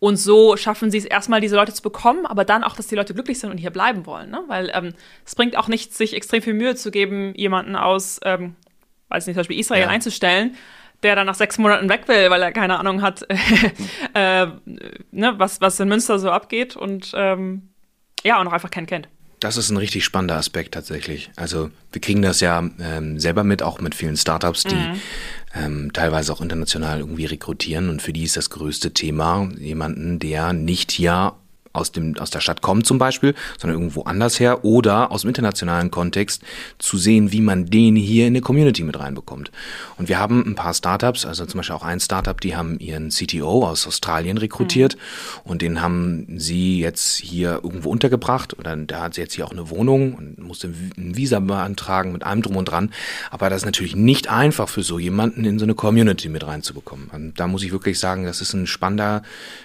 und 0.00 0.16
so 0.16 0.56
schaffen 0.56 0.90
sie 0.90 0.98
es 0.98 1.04
erstmal, 1.04 1.40
diese 1.40 1.54
Leute 1.56 1.72
zu 1.74 1.82
bekommen, 1.82 2.26
aber 2.26 2.44
dann 2.44 2.64
auch, 2.64 2.74
dass 2.74 2.86
die 2.88 2.94
Leute 2.96 3.14
glücklich 3.14 3.38
sind 3.38 3.50
und 3.50 3.58
hier 3.58 3.70
bleiben 3.70 4.06
wollen. 4.06 4.30
Ne? 4.30 4.42
Weil 4.48 4.70
ähm, 4.74 4.94
es 5.24 5.34
bringt 5.34 5.56
auch 5.56 5.68
nichts, 5.68 5.96
sich 5.98 6.14
extrem 6.14 6.40
viel 6.42 6.54
Mühe 6.54 6.74
zu 6.74 6.90
geben, 6.90 7.34
jemanden 7.36 7.76
aus, 7.76 8.18
ähm, 8.24 8.56
weiß 9.10 9.26
nicht, 9.26 9.34
zum 9.34 9.40
Beispiel 9.40 9.60
Israel 9.60 9.82
Ja. 9.82 9.88
einzustellen, 9.88 10.56
der 11.02 11.16
dann 11.16 11.26
nach 11.26 11.34
sechs 11.34 11.58
Monaten 11.58 11.88
weg 11.90 12.08
will, 12.08 12.30
weil 12.30 12.42
er 12.42 12.50
keine 12.52 12.78
Ahnung 12.78 13.02
hat, 13.02 13.26
äh, 14.14 14.46
ne, 15.12 15.34
was, 15.36 15.60
was 15.60 15.78
in 15.80 15.88
Münster 15.88 16.18
so 16.18 16.30
abgeht 16.30 16.76
und 16.76 17.12
ähm, 17.14 17.68
ja, 18.24 18.40
und 18.40 18.48
auch 18.48 18.52
einfach 18.52 18.70
keinen 18.70 18.86
kennt. 18.86 19.08
Das 19.40 19.56
ist 19.56 19.70
ein 19.70 19.78
richtig 19.78 20.04
spannender 20.04 20.36
Aspekt 20.36 20.74
tatsächlich. 20.74 21.30
Also 21.36 21.70
wir 21.92 22.00
kriegen 22.02 22.20
das 22.20 22.40
ja 22.40 22.62
ähm, 22.78 23.18
selber 23.18 23.42
mit, 23.42 23.62
auch 23.62 23.80
mit 23.80 23.94
vielen 23.94 24.18
Startups, 24.18 24.64
die 24.64 24.86
ähm, 25.54 25.92
teilweise 25.92 26.32
auch 26.32 26.40
international 26.40 27.00
irgendwie 27.00 27.26
rekrutieren. 27.26 27.88
Und 27.88 28.02
für 28.02 28.12
die 28.12 28.24
ist 28.24 28.36
das 28.36 28.50
größte 28.50 28.92
Thema 28.92 29.48
jemanden, 29.58 30.18
der 30.18 30.52
nicht 30.52 30.90
hier 30.90 31.34
aus, 31.72 31.92
dem, 31.92 32.16
aus 32.18 32.30
der 32.30 32.40
Stadt 32.40 32.62
kommt 32.62 32.86
zum 32.86 32.98
Beispiel, 32.98 33.34
sondern 33.58 33.78
irgendwo 33.78 34.02
anders 34.02 34.40
her 34.40 34.64
oder 34.64 35.12
aus 35.12 35.22
dem 35.22 35.28
internationalen 35.28 35.90
Kontext 35.90 36.42
zu 36.78 36.98
sehen, 36.98 37.32
wie 37.32 37.40
man 37.40 37.66
den 37.66 37.96
hier 37.96 38.26
in 38.26 38.32
eine 38.32 38.40
Community 38.40 38.82
mit 38.82 38.98
reinbekommt. 38.98 39.50
Und 39.96 40.08
wir 40.08 40.18
haben 40.18 40.44
ein 40.46 40.54
paar 40.54 40.74
Startups, 40.74 41.24
also 41.24 41.46
zum 41.46 41.58
Beispiel 41.58 41.76
auch 41.76 41.84
ein 41.84 42.00
Startup, 42.00 42.40
die 42.40 42.56
haben 42.56 42.78
ihren 42.78 43.10
CTO 43.10 43.66
aus 43.66 43.86
Australien 43.86 44.38
rekrutiert 44.38 44.96
und 45.44 45.62
den 45.62 45.80
haben 45.80 46.26
sie 46.38 46.80
jetzt 46.80 47.18
hier 47.18 47.60
irgendwo 47.62 47.90
untergebracht 47.90 48.58
oder 48.58 48.76
da 48.76 49.02
hat 49.02 49.14
sie 49.14 49.20
jetzt 49.20 49.34
hier 49.34 49.46
auch 49.46 49.52
eine 49.52 49.70
Wohnung 49.70 50.14
und 50.14 50.38
musste 50.38 50.68
ein 50.96 51.16
Visa 51.16 51.38
beantragen 51.38 52.12
mit 52.12 52.24
allem 52.24 52.42
drum 52.42 52.56
und 52.56 52.66
dran. 52.66 52.90
Aber 53.30 53.50
das 53.50 53.62
ist 53.62 53.66
natürlich 53.66 53.94
nicht 53.94 54.28
einfach 54.28 54.68
für 54.68 54.82
so 54.82 54.98
jemanden 54.98 55.44
in 55.44 55.58
so 55.58 55.64
eine 55.64 55.74
Community 55.74 56.28
mit 56.28 56.46
reinzubekommen. 56.46 57.08
Und 57.12 57.38
da 57.38 57.46
muss 57.46 57.62
ich 57.62 57.72
wirklich 57.72 57.98
sagen, 57.98 58.24
das 58.24 58.40
ist 58.40 58.54
ein 58.54 58.66
spannender, 58.66 59.22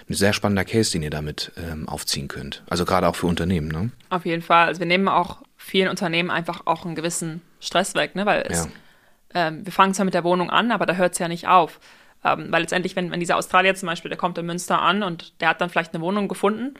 ein 0.08 0.14
sehr 0.14 0.32
spannender 0.32 0.64
Case, 0.64 0.92
den 0.92 1.02
ihr 1.02 1.10
damit 1.10 1.52
ähm, 1.56 1.88
aufziehen 1.96 2.28
könnt. 2.28 2.62
Also 2.68 2.84
gerade 2.84 3.08
auch 3.08 3.16
für 3.16 3.26
Unternehmen, 3.26 3.68
ne? 3.68 3.90
Auf 4.10 4.26
jeden 4.26 4.42
Fall. 4.42 4.66
Also 4.66 4.80
wir 4.80 4.86
nehmen 4.86 5.08
auch 5.08 5.38
vielen 5.56 5.88
Unternehmen 5.88 6.30
einfach 6.30 6.62
auch 6.66 6.84
einen 6.84 6.94
gewissen 6.94 7.40
Stress 7.60 7.94
weg, 7.94 8.14
ne? 8.14 8.26
Weil 8.26 8.44
es, 8.48 8.66
Ja. 8.66 9.48
ähm, 9.48 9.64
wir 9.64 9.72
fangen 9.72 9.94
zwar 9.94 10.04
mit 10.04 10.14
der 10.14 10.24
Wohnung 10.24 10.50
an, 10.50 10.70
aber 10.70 10.84
da 10.84 10.94
hört 10.94 11.14
es 11.14 11.18
ja 11.18 11.28
nicht 11.28 11.48
auf. 11.48 11.80
Ähm, 12.24 12.48
weil 12.50 12.60
letztendlich, 12.60 12.96
wenn, 12.96 13.10
wenn 13.10 13.20
dieser 13.20 13.36
Australier 13.36 13.74
zum 13.74 13.86
Beispiel, 13.86 14.08
der 14.10 14.18
kommt 14.18 14.36
in 14.36 14.44
Münster 14.46 14.80
an 14.82 15.02
und 15.02 15.40
der 15.40 15.48
hat 15.48 15.60
dann 15.60 15.70
vielleicht 15.70 15.94
eine 15.94 16.02
Wohnung 16.02 16.28
gefunden. 16.28 16.74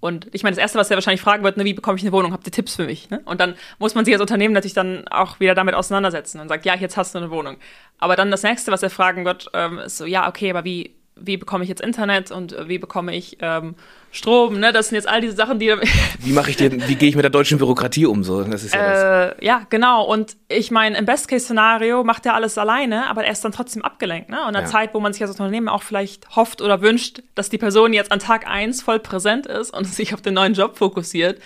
Und 0.00 0.28
ich 0.32 0.44
meine, 0.44 0.54
das 0.54 0.62
Erste, 0.62 0.78
was 0.78 0.90
er 0.90 0.96
wahrscheinlich 0.96 1.22
fragen 1.22 1.42
wird, 1.42 1.56
ne, 1.56 1.64
wie 1.64 1.72
bekomme 1.74 1.96
ich 1.96 2.02
eine 2.04 2.12
Wohnung? 2.12 2.32
Habt 2.32 2.46
ihr 2.46 2.52
Tipps 2.52 2.76
für 2.76 2.84
mich? 2.84 3.10
Ne? 3.10 3.20
Und 3.24 3.40
dann 3.40 3.56
muss 3.80 3.96
man 3.96 4.04
sich 4.04 4.14
als 4.14 4.20
Unternehmen 4.20 4.54
natürlich 4.54 4.74
dann 4.74 5.08
auch 5.08 5.40
wieder 5.40 5.56
damit 5.56 5.74
auseinandersetzen 5.74 6.38
und 6.40 6.48
sagt, 6.48 6.64
ja, 6.66 6.76
jetzt 6.76 6.96
hast 6.96 7.14
du 7.14 7.18
eine 7.18 7.30
Wohnung. 7.30 7.56
Aber 7.98 8.14
dann 8.14 8.30
das 8.30 8.44
Nächste, 8.44 8.70
was 8.70 8.84
er 8.84 8.90
fragen 8.90 9.24
wird, 9.24 9.50
ähm, 9.54 9.78
ist 9.78 9.96
so, 9.96 10.04
ja, 10.04 10.28
okay, 10.28 10.50
aber 10.50 10.64
wie, 10.64 10.94
wie 11.16 11.36
bekomme 11.36 11.64
ich 11.64 11.68
jetzt 11.70 11.80
Internet 11.80 12.30
und 12.30 12.54
wie 12.68 12.78
bekomme 12.78 13.16
ich 13.16 13.38
ähm, 13.40 13.74
Strom, 14.16 14.58
ne? 14.58 14.72
Das 14.72 14.88
sind 14.88 14.96
jetzt 14.96 15.08
all 15.08 15.20
diese 15.20 15.36
Sachen, 15.36 15.58
die. 15.58 15.74
wie 16.20 16.32
mache 16.32 16.50
ich 16.50 16.56
den, 16.56 16.88
wie 16.88 16.94
gehe 16.94 17.08
ich 17.08 17.16
mit 17.16 17.22
der 17.22 17.30
deutschen 17.30 17.58
Bürokratie 17.58 18.06
um? 18.06 18.24
So, 18.24 18.42
das 18.42 18.64
ist 18.64 18.74
ja, 18.74 18.80
äh, 18.80 19.28
das. 19.28 19.36
ja 19.42 19.66
genau. 19.68 20.04
Und 20.04 20.36
ich 20.48 20.70
meine, 20.70 20.96
im 20.96 21.04
Best-Case-Szenario 21.04 22.02
macht 22.02 22.24
er 22.24 22.34
alles 22.34 22.56
alleine, 22.56 23.10
aber 23.10 23.24
er 23.24 23.32
ist 23.32 23.44
dann 23.44 23.52
trotzdem 23.52 23.82
abgelenkt, 23.82 24.30
ne? 24.30 24.42
Und 24.42 24.50
in 24.50 24.56
einer 24.56 24.66
ja. 24.66 24.72
Zeit, 24.72 24.94
wo 24.94 25.00
man 25.00 25.12
sich 25.12 25.22
als 25.22 25.32
Unternehmen 25.32 25.68
auch 25.68 25.82
vielleicht 25.82 26.34
hofft 26.34 26.62
oder 26.62 26.80
wünscht, 26.80 27.22
dass 27.34 27.50
die 27.50 27.58
Person 27.58 27.92
jetzt 27.92 28.10
an 28.10 28.18
Tag 28.18 28.46
1 28.46 28.82
voll 28.82 29.00
präsent 29.00 29.46
ist 29.46 29.74
und 29.76 29.84
sich 29.86 30.14
auf 30.14 30.22
den 30.22 30.34
neuen 30.34 30.54
Job 30.54 30.78
fokussiert, 30.78 31.38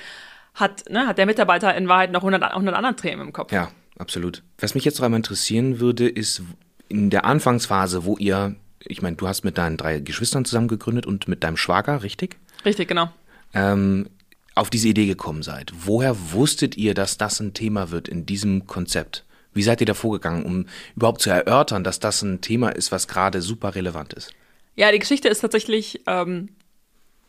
hat, 0.54 0.88
ne, 0.88 1.08
hat 1.08 1.18
der 1.18 1.26
Mitarbeiter 1.26 1.74
in 1.74 1.88
Wahrheit 1.88 2.12
noch 2.12 2.20
100, 2.20 2.42
100 2.42 2.74
andere 2.74 2.94
Themen 2.94 3.22
im 3.22 3.32
Kopf. 3.32 3.52
Ja, 3.52 3.70
absolut. 3.98 4.44
Was 4.58 4.76
mich 4.76 4.84
jetzt 4.84 4.98
noch 4.98 5.04
einmal 5.04 5.18
interessieren 5.18 5.80
würde, 5.80 6.08
ist 6.08 6.42
in 6.88 7.10
der 7.10 7.24
Anfangsphase, 7.24 8.04
wo 8.04 8.16
ihr 8.16 8.54
ich 8.86 9.02
meine, 9.02 9.16
du 9.16 9.28
hast 9.28 9.44
mit 9.44 9.58
deinen 9.58 9.76
drei 9.76 10.00
Geschwistern 10.00 10.44
zusammen 10.44 10.68
gegründet 10.68 11.06
und 11.06 11.28
mit 11.28 11.44
deinem 11.44 11.56
Schwager, 11.56 12.02
richtig? 12.02 12.36
Richtig, 12.64 12.88
genau. 12.88 13.10
Ähm, 13.54 14.08
auf 14.54 14.70
diese 14.70 14.88
Idee 14.88 15.06
gekommen 15.06 15.42
seid. 15.42 15.72
Woher 15.84 16.32
wusstet 16.32 16.76
ihr, 16.76 16.94
dass 16.94 17.18
das 17.18 17.40
ein 17.40 17.54
Thema 17.54 17.90
wird 17.90 18.08
in 18.08 18.26
diesem 18.26 18.66
Konzept? 18.66 19.24
Wie 19.52 19.62
seid 19.62 19.80
ihr 19.80 19.86
da 19.86 19.94
vorgegangen, 19.94 20.44
um 20.44 20.66
überhaupt 20.96 21.22
zu 21.22 21.30
erörtern, 21.30 21.82
dass 21.82 21.98
das 21.98 22.22
ein 22.22 22.40
Thema 22.40 22.70
ist, 22.70 22.92
was 22.92 23.08
gerade 23.08 23.42
super 23.42 23.74
relevant 23.74 24.12
ist? 24.12 24.32
Ja, 24.76 24.92
die 24.92 24.98
Geschichte 24.98 25.28
ist 25.28 25.40
tatsächlich 25.40 26.00
ähm, 26.06 26.50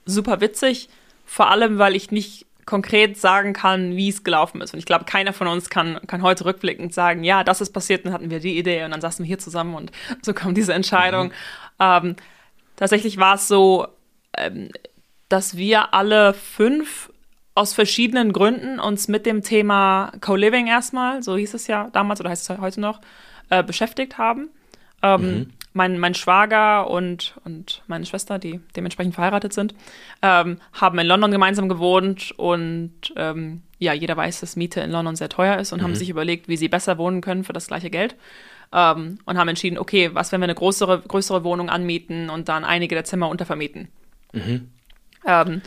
super 0.05 0.41
witzig, 0.41 0.89
vor 1.25 1.49
allem 1.49 1.77
weil 1.77 1.95
ich 1.95 2.11
nicht 2.11 2.45
konkret 2.71 3.17
sagen 3.17 3.51
kann, 3.51 3.97
wie 3.97 4.07
es 4.07 4.23
gelaufen 4.23 4.61
ist. 4.61 4.73
Und 4.73 4.79
ich 4.79 4.85
glaube, 4.85 5.03
keiner 5.03 5.33
von 5.33 5.47
uns 5.47 5.69
kann, 5.69 5.99
kann 6.07 6.21
heute 6.21 6.45
rückblickend 6.45 6.93
sagen, 6.93 7.25
ja, 7.25 7.43
das 7.43 7.59
ist 7.59 7.73
passiert, 7.73 8.05
dann 8.05 8.13
hatten 8.13 8.29
wir 8.29 8.39
die 8.39 8.57
Idee 8.57 8.85
und 8.85 8.91
dann 8.91 9.01
saßen 9.01 9.25
wir 9.25 9.27
hier 9.27 9.39
zusammen 9.39 9.75
und 9.75 9.91
so 10.21 10.33
kam 10.33 10.55
diese 10.55 10.73
Entscheidung. 10.73 11.27
Mhm. 11.27 11.33
Ähm, 11.81 12.15
tatsächlich 12.77 13.17
war 13.17 13.35
es 13.35 13.49
so, 13.49 13.89
ähm, 14.37 14.69
dass 15.27 15.57
wir 15.57 15.93
alle 15.93 16.33
fünf 16.33 17.11
aus 17.55 17.73
verschiedenen 17.73 18.31
Gründen 18.31 18.79
uns 18.79 19.09
mit 19.09 19.25
dem 19.25 19.43
Thema 19.43 20.13
Co-Living 20.21 20.67
erstmal, 20.67 21.21
so 21.23 21.35
hieß 21.35 21.53
es 21.53 21.67
ja 21.67 21.89
damals 21.91 22.21
oder 22.21 22.29
heißt 22.29 22.49
es 22.49 22.57
heute 22.57 22.79
noch, 22.79 23.01
äh, 23.49 23.63
beschäftigt 23.63 24.17
haben. 24.17 24.47
Ähm, 25.03 25.21
mhm 25.21 25.51
mein, 25.73 25.97
mein 25.99 26.13
Schwager 26.13 26.89
und, 26.89 27.35
und 27.45 27.83
meine 27.87 28.05
Schwester, 28.05 28.39
die 28.39 28.59
dementsprechend 28.75 29.15
verheiratet 29.15 29.53
sind, 29.53 29.73
ähm, 30.21 30.57
haben 30.73 30.99
in 30.99 31.07
London 31.07 31.31
gemeinsam 31.31 31.69
gewohnt 31.69 32.31
und 32.37 32.93
ähm, 33.15 33.61
ja, 33.79 33.93
jeder 33.93 34.17
weiß, 34.17 34.41
dass 34.41 34.55
Miete 34.55 34.81
in 34.81 34.91
London 34.91 35.15
sehr 35.15 35.29
teuer 35.29 35.57
ist 35.57 35.71
und 35.71 35.79
mhm. 35.79 35.83
haben 35.85 35.95
sich 35.95 36.09
überlegt, 36.09 36.47
wie 36.47 36.57
sie 36.57 36.67
besser 36.67 36.97
wohnen 36.97 37.21
können 37.21 37.43
für 37.43 37.53
das 37.53 37.67
gleiche 37.67 37.89
Geld. 37.89 38.15
Ähm, 38.73 39.19
und 39.25 39.37
haben 39.37 39.47
entschieden, 39.47 39.77
okay, 39.77 40.11
was, 40.13 40.31
wenn 40.31 40.39
wir 40.39 40.45
eine 40.45 40.55
größere, 40.55 41.01
größere 41.01 41.43
Wohnung 41.43 41.69
anmieten 41.69 42.29
und 42.29 42.47
dann 42.47 42.63
einige 42.63 42.95
der 42.95 43.03
Zimmer 43.03 43.27
untervermieten. 43.29 43.89
Mhm. 44.33 44.69
Ähm, 45.25 45.61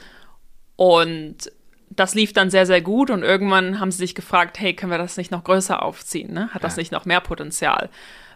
und 0.77 1.51
das 1.91 2.15
lief 2.15 2.33
dann 2.33 2.51
sehr, 2.51 2.67
sehr 2.67 2.81
gut 2.81 3.11
und 3.11 3.23
irgendwann 3.23 3.79
haben 3.79 3.91
sie 3.91 3.99
sich 3.99 4.15
gefragt, 4.15 4.59
hey, 4.59 4.75
können 4.75 4.91
wir 4.91 4.99
das 4.99 5.17
nicht 5.17 5.31
noch 5.31 5.45
größer 5.45 5.83
aufziehen? 5.83 6.33
Ne? 6.33 6.49
Hat 6.51 6.65
das 6.65 6.77
nicht 6.77 6.93
noch 6.93 7.05
mehr 7.05 7.21
Potenzial? 7.21 7.91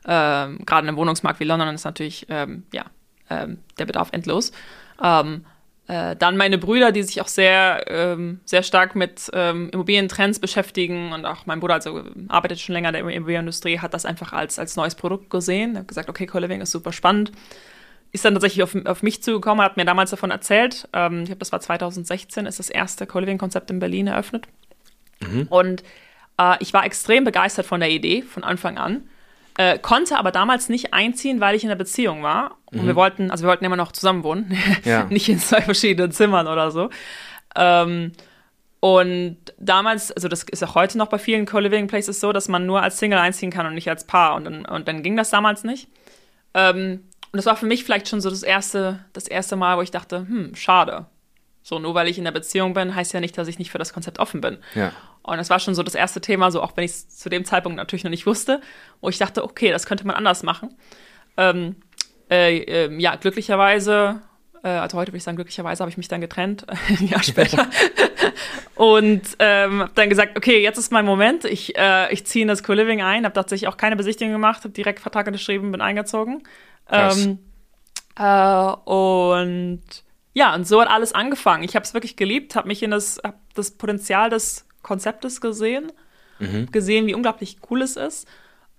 Ähm, 0.07 0.61
Gerade 0.65 0.85
in 0.85 0.89
einem 0.89 0.97
Wohnungsmarkt 0.97 1.41
wie 1.41 1.45
London 1.45 1.75
ist 1.75 1.85
natürlich, 1.85 2.27
ähm, 2.29 2.65
ja, 2.73 2.85
ähm, 3.31 3.59
der 3.79 3.87
Bedarf 3.87 4.11
endlos. 4.13 4.53
Ähm, 5.03 5.45
äh, 5.87 6.17
dann 6.17 6.37
meine 6.37 6.59
Brüder, 6.59 6.93
die 6.93 7.03
sich 7.03 7.21
auch 7.21 7.29
sehr, 7.29 7.85
ähm, 7.89 8.41
sehr 8.45 8.63
stark 8.63 8.95
mit 8.95 9.31
ähm, 9.33 9.71
Immobilientrends 9.71 10.39
beschäftigen 10.39 11.13
und 11.13 11.25
auch 11.25 11.47
mein 11.47 11.61
Bruder 11.61 11.75
also 11.75 12.05
arbeitet 12.29 12.61
schon 12.61 12.75
länger 12.75 12.91
in 12.91 12.93
der 12.93 13.03
Immobilienindustrie, 13.03 13.79
hat 13.79 13.95
das 13.95 14.05
einfach 14.05 14.33
als, 14.33 14.59
als 14.59 14.77
neues 14.77 14.95
Produkt 14.95 15.31
gesehen. 15.31 15.77
Er 15.77 15.81
hat 15.81 15.89
gesagt, 15.89 16.11
okay, 16.11 16.27
Co-Living 16.27 16.61
ist 16.61 16.73
super 16.73 16.93
spannend. 16.93 17.33
Ist 18.13 18.25
dann 18.25 18.35
tatsächlich 18.35 18.63
auf, 18.63 18.75
auf 18.87 19.03
mich 19.03 19.23
zugekommen, 19.23 19.65
hat 19.65 19.77
mir 19.77 19.85
damals 19.85 20.11
davon 20.11 20.31
erzählt. 20.31 20.85
Ich 20.87 20.91
glaube, 20.91 21.37
das 21.37 21.53
war 21.53 21.61
2016, 21.61 22.47
ist 22.47 22.59
das 22.59 22.71
erste 22.71 23.07
Co-Living-Konzept 23.07 23.71
in 23.71 23.81
Berlin 23.81 24.07
eröffnet. 24.07 24.47
Mhm. 25.21 25.47
Und 25.51 25.83
äh, 26.39 26.57
ich 26.61 26.73
war 26.73 26.85
extrem 26.87 27.25
begeistert 27.25 27.67
von 27.67 27.81
der 27.81 27.91
Idee 27.91 28.23
von 28.23 28.45
Anfang 28.45 28.79
an. 28.79 29.09
Äh, 29.59 29.81
konnte 29.81 30.17
aber 30.17 30.31
damals 30.31 30.69
nicht 30.69 30.95
einziehen, 30.95 31.41
weil 31.41 31.57
ich 31.57 31.65
in 31.65 31.69
einer 31.69 31.77
Beziehung 31.77 32.23
war. 32.23 32.59
Und 32.67 32.83
mhm. 32.83 32.87
wir 32.87 32.95
wollten, 32.95 33.33
also 33.33 33.43
wir 33.43 33.49
wollten 33.49 33.65
immer 33.65 33.77
noch 33.77 33.91
zusammen 33.91 34.23
wohnen. 34.23 34.57
Ja. 34.85 35.05
nicht 35.11 35.29
in 35.29 35.41
zwei 35.41 35.61
verschiedenen 35.61 36.13
Zimmern 36.13 36.47
oder 36.47 36.71
so. 36.71 36.91
Ähm, 37.57 38.13
und 38.79 39.39
damals, 39.59 40.13
also 40.13 40.29
das 40.29 40.45
ist 40.45 40.63
auch 40.63 40.77
heute 40.77 40.97
noch 40.97 41.09
bei 41.09 41.19
vielen 41.19 41.45
Co-Living 41.45 41.89
Places 41.89 42.21
so, 42.21 42.33
dass 42.33 42.47
man 42.47 42.67
nur 42.67 42.83
als 42.83 42.99
Single 43.01 43.19
einziehen 43.19 43.51
kann 43.51 43.67
und 43.67 43.75
nicht 43.75 43.89
als 43.89 44.05
Paar. 44.07 44.37
Und 44.37 44.45
dann, 44.45 44.65
und 44.65 44.87
dann 44.87 45.03
ging 45.03 45.17
das 45.17 45.31
damals 45.31 45.65
nicht. 45.65 45.89
Ähm, 46.55 47.03
und 47.33 47.37
das 47.37 47.47
war 47.47 47.57
für 47.57 47.67
mich 47.67 47.83
vielleicht 47.83 48.09
schon 48.09 48.21
so 48.21 48.31
das 48.31 48.45
erste, 48.45 49.05
das 49.13 49.27
erste 49.27 49.57
Mal, 49.57 49.77
wo 49.77 49.83
ich 49.83 49.91
dachte, 49.91 50.19
hm, 50.19 50.55
schade. 50.55 51.07
So, 51.65 51.81
nur 51.81 51.95
weil 51.95 52.07
ich 52.07 52.17
in 52.17 52.25
der 52.25 52.31
Beziehung 52.31 52.75
bin, 52.75 52.95
heißt 52.95 53.13
ja 53.13 53.19
nicht, 53.19 53.37
dass 53.37 53.49
ich 53.49 53.59
nicht 53.59 53.73
für 53.73 53.79
das 53.79 53.93
Konzept 53.93 54.21
offen 54.21 54.41
bin. 54.41 54.59
Ja. 54.77 54.93
Und 55.29 55.39
das 55.39 55.51
war 55.51 55.59
schon 55.59 55.75
so 55.75 55.83
das 55.83 55.95
erste 55.95 56.21
Thema, 56.21 56.51
so 56.51 56.63
auch 56.63 56.77
wenn 56.77 56.85
ich 56.85 56.93
es 56.93 57.09
zu 57.17 57.29
dem 57.29 57.45
Zeitpunkt 57.45 57.77
natürlich 57.77 58.05
noch 58.05 58.11
nicht 58.11 58.27
wusste, 58.27 58.61
wo 59.01 59.09
ich 59.09 59.19
dachte, 59.19 59.45
okay, 59.45 59.71
das 59.71 59.87
könnte 59.87 60.07
man 60.07 60.17
anders 60.17 60.43
machen. 60.43 60.77
Ähm, 61.37 61.77
äh, 62.31 62.59
äh, 62.59 63.01
ja, 63.01 63.17
glücklicherweise, 63.17 64.23
äh, 64.63 64.69
also 64.69 64.99
heute 64.99 65.13
würde 65.13 65.19
ich 65.19 65.25
sagen, 65.25 65.37
glücklicherweise 65.37 65.83
habe 65.83 65.91
ich 65.91 65.97
mich 65.97 66.09
dann 66.09 66.21
getrennt, 66.21 66.67
ein 66.89 67.07
Jahr 67.07 67.23
später. 67.23 67.67
und 68.75 69.23
ähm, 69.39 69.89
dann 69.95 70.09
gesagt, 70.09 70.37
okay, 70.37 70.63
jetzt 70.63 70.79
ist 70.79 70.93
mein 70.93 71.05
Moment. 71.05 71.45
Ich, 71.45 71.77
äh, 71.77 72.13
ich 72.13 72.27
ziehe 72.27 72.43
in 72.43 72.49
das 72.49 72.63
Co-Living 72.63 73.03
ein, 73.03 73.25
habe 73.25 73.35
tatsächlich 73.35 73.69
auch 73.69 73.77
keine 73.77 73.97
Besichtigung 73.97 74.33
gemacht, 74.33 74.65
habe 74.65 74.75
direkt 74.75 75.01
Vertrag 75.01 75.27
unterschrieben, 75.27 75.73
bin 75.73 75.81
eingezogen. 75.81 76.43
Ähm, 76.91 77.39
äh, 78.17 78.73
und 78.91 79.83
ja, 80.35 80.55
und 80.55 80.67
so 80.67 80.81
hat 80.81 80.89
alles 80.89 81.13
angefangen. 81.13 81.65
Ich 81.65 81.75
habe 81.75 81.85
es 81.85 81.95
wirklich 81.95 82.17
geliebt, 82.17 82.55
habe 82.55 82.69
mich 82.69 82.83
in 82.83 82.91
das, 82.91 83.21
das 83.55 83.73
Potenzial 83.73 84.31
des 84.31 84.68
Konzeptes 84.83 85.41
gesehen, 85.41 85.93
mhm. 86.39 86.71
gesehen, 86.71 87.07
wie 87.07 87.15
unglaublich 87.15 87.59
cool 87.71 87.83
es 87.83 87.97
ist 87.97 88.29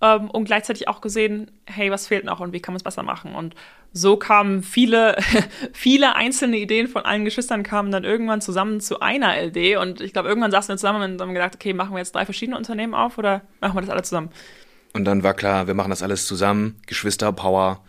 ähm, 0.00 0.30
und 0.30 0.44
gleichzeitig 0.44 0.88
auch 0.88 1.00
gesehen, 1.00 1.50
hey, 1.66 1.90
was 1.90 2.06
fehlt 2.06 2.24
noch 2.24 2.40
und 2.40 2.52
wie 2.52 2.60
kann 2.60 2.72
man 2.72 2.78
es 2.78 2.82
besser 2.82 3.02
machen? 3.02 3.34
Und 3.34 3.54
so 3.92 4.16
kamen 4.16 4.62
viele, 4.62 5.16
viele 5.72 6.14
einzelne 6.16 6.58
Ideen 6.58 6.88
von 6.88 7.04
allen 7.04 7.24
Geschwistern 7.24 7.62
kamen 7.62 7.90
dann 7.90 8.04
irgendwann 8.04 8.40
zusammen 8.40 8.80
zu 8.80 9.00
einer 9.00 9.36
LD 9.36 9.76
und 9.76 10.00
ich 10.00 10.12
glaube, 10.12 10.28
irgendwann 10.28 10.50
saßen 10.50 10.72
wir 10.72 10.76
zusammen 10.76 11.12
und 11.12 11.20
haben 11.20 11.34
gedacht, 11.34 11.54
okay, 11.54 11.72
machen 11.72 11.92
wir 11.92 11.98
jetzt 11.98 12.14
drei 12.14 12.24
verschiedene 12.24 12.56
Unternehmen 12.56 12.94
auf 12.94 13.18
oder 13.18 13.42
machen 13.60 13.74
wir 13.74 13.82
das 13.82 13.90
alle 13.90 14.02
zusammen? 14.02 14.30
Und 14.92 15.04
dann 15.04 15.22
war 15.22 15.34
klar, 15.34 15.66
wir 15.66 15.74
machen 15.74 15.90
das 15.90 16.02
alles 16.02 16.26
zusammen, 16.26 16.80
Geschwisterpower, 16.86 17.84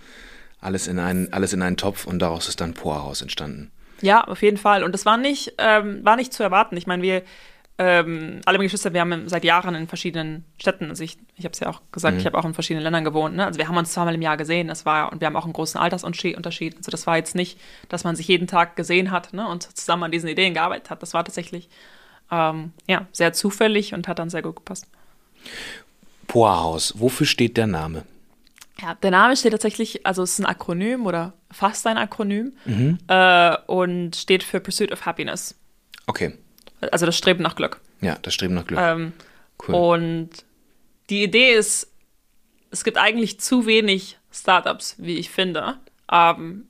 alles 0.60 0.88
in 0.88 1.00
einen, 1.00 1.34
alles 1.34 1.54
in 1.54 1.62
einen 1.62 1.78
Topf 1.78 2.06
und 2.06 2.20
daraus 2.20 2.48
ist 2.48 2.62
dann 2.62 2.74
Poorhaus 2.74 3.22
entstanden. 3.22 3.72
Ja, 4.02 4.24
auf 4.24 4.42
jeden 4.42 4.58
Fall. 4.58 4.84
Und 4.84 4.94
das 4.94 5.06
war 5.06 5.18
nicht, 5.18 5.54
ähm, 5.58 6.04
war 6.04 6.16
nicht 6.16 6.34
zu 6.34 6.44
erwarten. 6.44 6.76
Ich 6.78 6.88
meine, 6.88 7.04
wir, 7.04 7.24
ähm, 7.84 8.42
alle 8.46 8.60
meine 8.60 8.68
Geschwister, 8.68 8.94
wir 8.94 9.02
haben 9.02 9.28
seit 9.28 9.44
Jahren 9.44 9.74
in 9.74 9.88
verschiedenen 9.88 10.46
Städten, 10.60 10.90
also 10.90 11.04
ich, 11.04 11.18
ich 11.36 11.46
habe 11.46 11.54
es 11.54 11.60
ja 11.62 11.68
auch 11.68 11.82
gesagt, 11.92 12.14
mhm. 12.14 12.20
ich 12.20 12.28
habe 12.28 12.38
auch 12.38 12.46
in 12.46 12.54
verschiedenen 12.54 12.84
Ländern 12.84 13.04
gewohnt. 13.04 13.36
Ne? 13.36 13.44
Also 13.44 13.58
wir 13.58 13.68
haben 13.68 13.76
uns 13.76 13.92
zweimal 13.92 14.14
im 14.14 14.22
Jahr 14.22 14.38
gesehen, 14.38 14.68
das 14.68 14.86
war, 14.86 15.12
und 15.12 15.20
wir 15.20 15.26
haben 15.26 15.36
auch 15.36 15.46
einen 15.46 15.54
großen 15.54 15.82
Altersunterschied. 15.82 16.78
Also 16.78 16.92
das 16.92 17.08
war 17.08 17.18
jetzt 17.18 17.34
nicht, 17.34 17.60
dass 17.90 18.04
man 18.04 18.16
sich 18.16 18.28
jeden 18.28 18.46
Tag 18.46 18.76
gesehen 18.76 19.10
hat 19.10 19.34
ne? 19.34 19.48
und 19.48 19.64
zusammen 19.76 20.04
an 20.04 20.12
diesen 20.12 20.30
Ideen 20.30 20.54
gearbeitet 20.54 20.92
hat. 20.92 21.02
Das 21.02 21.16
war 21.16 21.26
tatsächlich 21.26 21.70
ähm, 22.30 22.72
ja, 22.88 23.08
sehr 23.14 23.34
zufällig 23.34 23.96
und 23.96 24.08
hat 24.08 24.20
dann 24.20 24.30
sehr 24.30 24.44
gut 24.44 24.58
gepasst. 24.58 24.86
Poorhaus, 26.28 26.94
wofür 27.00 27.26
steht 27.26 27.58
der 27.58 27.66
Name? 27.66 28.04
Ja, 28.80 28.94
der 28.94 29.10
Name 29.12 29.36
steht 29.36 29.54
tatsächlich, 29.54 30.06
also 30.06 30.22
es 30.22 30.34
ist 30.34 30.40
ein 30.40 30.46
Akronym 30.46 31.08
oder 31.08 31.34
fast 31.50 31.88
ein 31.88 31.98
Akronym 31.98 32.54
mhm. 32.66 33.00
äh, 33.08 33.58
und 33.66 34.16
steht 34.16 34.44
für 34.44 34.60
Pursuit 34.60 34.92
of 34.92 35.08
Happiness. 35.08 35.56
Okay. 36.06 36.34
Also 36.92 37.06
das 37.06 37.18
Streben 37.18 37.44
nach 37.44 37.56
Glück. 37.56 37.80
Ja, 38.02 38.18
das 38.22 38.34
Streben 38.34 38.56
nach 38.56 38.66
Glück. 38.66 38.80
Ähm, 38.80 39.14
cool. 39.68 39.76
Und 39.76 40.30
die 41.10 41.24
Idee 41.24 41.54
ist, 41.54 41.92
es 42.72 42.84
gibt 42.84 42.98
eigentlich 42.98 43.40
zu 43.40 43.66
wenig 43.66 44.18
Startups, 44.32 44.96
wie 44.98 45.18
ich 45.18 45.30
finde, 45.30 45.78
ähm, 46.12 46.68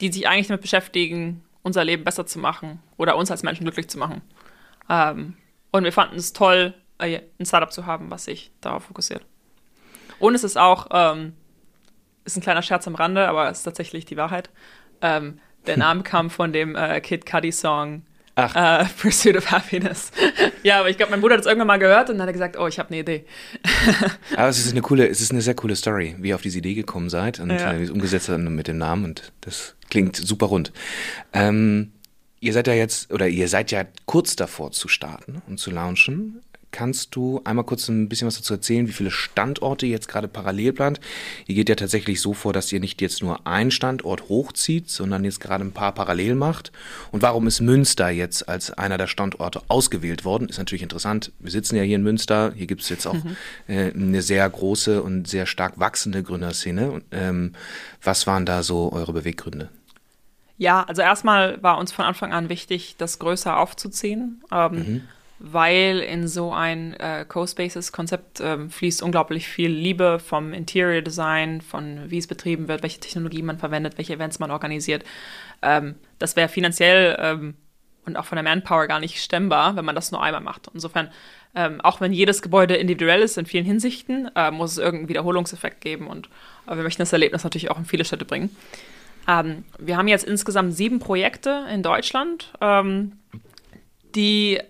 die 0.00 0.12
sich 0.12 0.28
eigentlich 0.28 0.48
damit 0.48 0.62
beschäftigen, 0.62 1.44
unser 1.62 1.84
Leben 1.84 2.04
besser 2.04 2.26
zu 2.26 2.38
machen 2.38 2.80
oder 2.96 3.16
uns 3.16 3.30
als 3.30 3.42
Menschen 3.42 3.64
glücklich 3.64 3.88
zu 3.88 3.98
machen. 3.98 4.20
Ähm, 4.90 5.36
und 5.70 5.84
wir 5.84 5.92
fanden 5.92 6.16
es 6.16 6.32
toll, 6.32 6.74
äh, 6.98 7.20
ein 7.38 7.46
Startup 7.46 7.72
zu 7.72 7.86
haben, 7.86 8.10
was 8.10 8.24
sich 8.24 8.52
darauf 8.60 8.84
fokussiert. 8.84 9.24
Und 10.18 10.34
es 10.34 10.44
ist 10.44 10.58
auch, 10.58 10.88
ähm, 10.90 11.34
ist 12.24 12.36
ein 12.36 12.42
kleiner 12.42 12.62
Scherz 12.62 12.86
am 12.86 12.94
Rande, 12.94 13.28
aber 13.28 13.48
es 13.50 13.58
ist 13.58 13.64
tatsächlich 13.64 14.04
die 14.04 14.16
Wahrheit. 14.16 14.50
Ähm, 15.00 15.40
der 15.66 15.76
Name 15.78 16.02
kam 16.02 16.30
von 16.30 16.52
dem 16.52 16.76
äh, 16.76 17.00
Kid 17.00 17.26
Cudi 17.26 17.52
Song 17.52 18.04
Ach. 18.36 18.82
Uh, 18.82 18.88
Pursuit 19.00 19.36
of 19.36 19.50
Happiness. 19.50 20.10
ja, 20.62 20.80
aber 20.80 20.90
ich 20.90 20.96
glaube, 20.96 21.10
mein 21.10 21.20
Bruder 21.20 21.34
hat 21.34 21.42
es 21.42 21.46
irgendwann 21.46 21.68
mal 21.68 21.78
gehört 21.78 22.10
und 22.10 22.16
dann 22.16 22.22
hat 22.22 22.28
er 22.28 22.32
gesagt, 22.32 22.58
oh, 22.58 22.66
ich 22.66 22.78
habe 22.78 22.90
eine 22.90 23.00
Idee. 23.00 23.24
aber 24.36 24.48
es 24.48 24.58
ist 24.58 24.72
eine 24.72 24.82
coole, 24.82 25.08
es 25.08 25.20
ist 25.20 25.30
eine 25.30 25.42
sehr 25.42 25.54
coole 25.54 25.76
Story, 25.76 26.16
wie 26.18 26.30
ihr 26.30 26.34
auf 26.34 26.42
diese 26.42 26.58
Idee 26.58 26.74
gekommen 26.74 27.10
seid 27.10 27.38
und 27.38 27.50
ja. 27.50 27.72
äh, 27.72 27.80
wie 27.80 27.84
es 27.84 27.90
umgesetzt 27.90 28.28
habt 28.28 28.40
mit 28.40 28.66
dem 28.66 28.78
Namen 28.78 29.04
und 29.04 29.32
das 29.42 29.76
klingt 29.90 30.16
super 30.16 30.46
rund. 30.46 30.72
Ähm, 31.32 31.92
ihr 32.40 32.52
seid 32.52 32.66
ja 32.66 32.74
jetzt, 32.74 33.12
oder 33.12 33.28
ihr 33.28 33.48
seid 33.48 33.70
ja 33.70 33.84
kurz 34.06 34.36
davor 34.36 34.72
zu 34.72 34.88
starten 34.88 35.42
und 35.46 35.58
zu 35.58 35.70
launchen. 35.70 36.42
Kannst 36.74 37.14
du 37.14 37.40
einmal 37.44 37.64
kurz 37.64 37.86
ein 37.86 38.08
bisschen 38.08 38.26
was 38.26 38.34
dazu 38.34 38.52
erzählen, 38.52 38.88
wie 38.88 38.92
viele 38.92 39.12
Standorte 39.12 39.86
ihr 39.86 39.92
jetzt 39.92 40.08
gerade 40.08 40.26
parallel 40.26 40.72
plant? 40.72 40.98
Ihr 41.46 41.54
geht 41.54 41.68
ja 41.68 41.76
tatsächlich 41.76 42.20
so 42.20 42.34
vor, 42.34 42.52
dass 42.52 42.72
ihr 42.72 42.80
nicht 42.80 43.00
jetzt 43.00 43.22
nur 43.22 43.46
einen 43.46 43.70
Standort 43.70 44.28
hochzieht, 44.28 44.90
sondern 44.90 45.22
jetzt 45.22 45.38
gerade 45.38 45.62
ein 45.62 45.70
paar 45.70 45.92
parallel 45.92 46.34
macht. 46.34 46.72
Und 47.12 47.22
warum 47.22 47.46
ist 47.46 47.60
Münster 47.60 48.10
jetzt 48.10 48.48
als 48.48 48.72
einer 48.72 48.98
der 48.98 49.06
Standorte 49.06 49.62
ausgewählt 49.68 50.24
worden? 50.24 50.48
Ist 50.48 50.58
natürlich 50.58 50.82
interessant. 50.82 51.30
Wir 51.38 51.52
sitzen 51.52 51.76
ja 51.76 51.84
hier 51.84 51.94
in 51.94 52.02
Münster. 52.02 52.52
Hier 52.56 52.66
gibt 52.66 52.82
es 52.82 52.88
jetzt 52.88 53.06
auch 53.06 53.14
mhm. 53.14 53.36
äh, 53.68 53.92
eine 53.92 54.20
sehr 54.20 54.50
große 54.50 55.00
und 55.00 55.28
sehr 55.28 55.46
stark 55.46 55.78
wachsende 55.78 56.24
Gründerszene. 56.24 56.90
Und, 56.90 57.04
ähm, 57.12 57.52
was 58.02 58.26
waren 58.26 58.46
da 58.46 58.64
so 58.64 58.90
eure 58.92 59.12
Beweggründe? 59.12 59.68
Ja, 60.58 60.82
also 60.82 61.02
erstmal 61.02 61.62
war 61.62 61.78
uns 61.78 61.92
von 61.92 62.04
Anfang 62.04 62.32
an 62.32 62.48
wichtig, 62.48 62.96
das 62.98 63.20
größer 63.20 63.60
aufzuziehen. 63.60 64.42
Ähm, 64.50 64.72
mhm 64.72 65.02
weil 65.38 65.98
in 65.98 66.28
so 66.28 66.52
ein 66.52 66.94
äh, 66.94 67.24
Co-Spaces-Konzept 67.26 68.40
ähm, 68.40 68.70
fließt 68.70 69.02
unglaublich 69.02 69.48
viel 69.48 69.70
Liebe 69.70 70.18
vom 70.18 70.52
Interior 70.52 71.02
Design, 71.02 71.60
von 71.60 72.10
wie 72.10 72.18
es 72.18 72.26
betrieben 72.26 72.68
wird, 72.68 72.82
welche 72.82 73.00
Technologie 73.00 73.42
man 73.42 73.58
verwendet, 73.58 73.98
welche 73.98 74.14
Events 74.14 74.38
man 74.38 74.50
organisiert. 74.50 75.04
Ähm, 75.62 75.96
das 76.18 76.36
wäre 76.36 76.48
finanziell 76.48 77.16
ähm, 77.18 77.54
und 78.06 78.16
auch 78.16 78.24
von 78.24 78.36
der 78.36 78.42
Manpower 78.42 78.86
gar 78.86 79.00
nicht 79.00 79.22
stemmbar, 79.22 79.76
wenn 79.76 79.84
man 79.84 79.94
das 79.94 80.12
nur 80.12 80.22
einmal 80.22 80.40
macht. 80.40 80.68
Insofern, 80.72 81.10
ähm, 81.54 81.80
auch 81.80 82.00
wenn 82.00 82.12
jedes 82.12 82.42
Gebäude 82.42 82.76
individuell 82.76 83.22
ist 83.22 83.38
in 83.38 83.46
vielen 83.46 83.64
Hinsichten, 83.64 84.30
äh, 84.36 84.50
muss 84.50 84.72
es 84.72 84.78
irgendeinen 84.78 85.08
Wiederholungseffekt 85.08 85.80
geben 85.80 86.06
und 86.06 86.28
äh, 86.66 86.76
wir 86.76 86.82
möchten 86.82 87.02
das 87.02 87.12
Erlebnis 87.12 87.44
natürlich 87.44 87.70
auch 87.70 87.78
in 87.78 87.86
viele 87.86 88.04
Städte 88.04 88.24
bringen. 88.24 88.54
Ähm, 89.26 89.64
wir 89.78 89.96
haben 89.96 90.08
jetzt 90.08 90.24
insgesamt 90.24 90.74
sieben 90.74 90.98
Projekte 90.98 91.66
in 91.72 91.82
Deutschland, 91.82 92.52
ähm, 92.60 93.12
die 94.14 94.60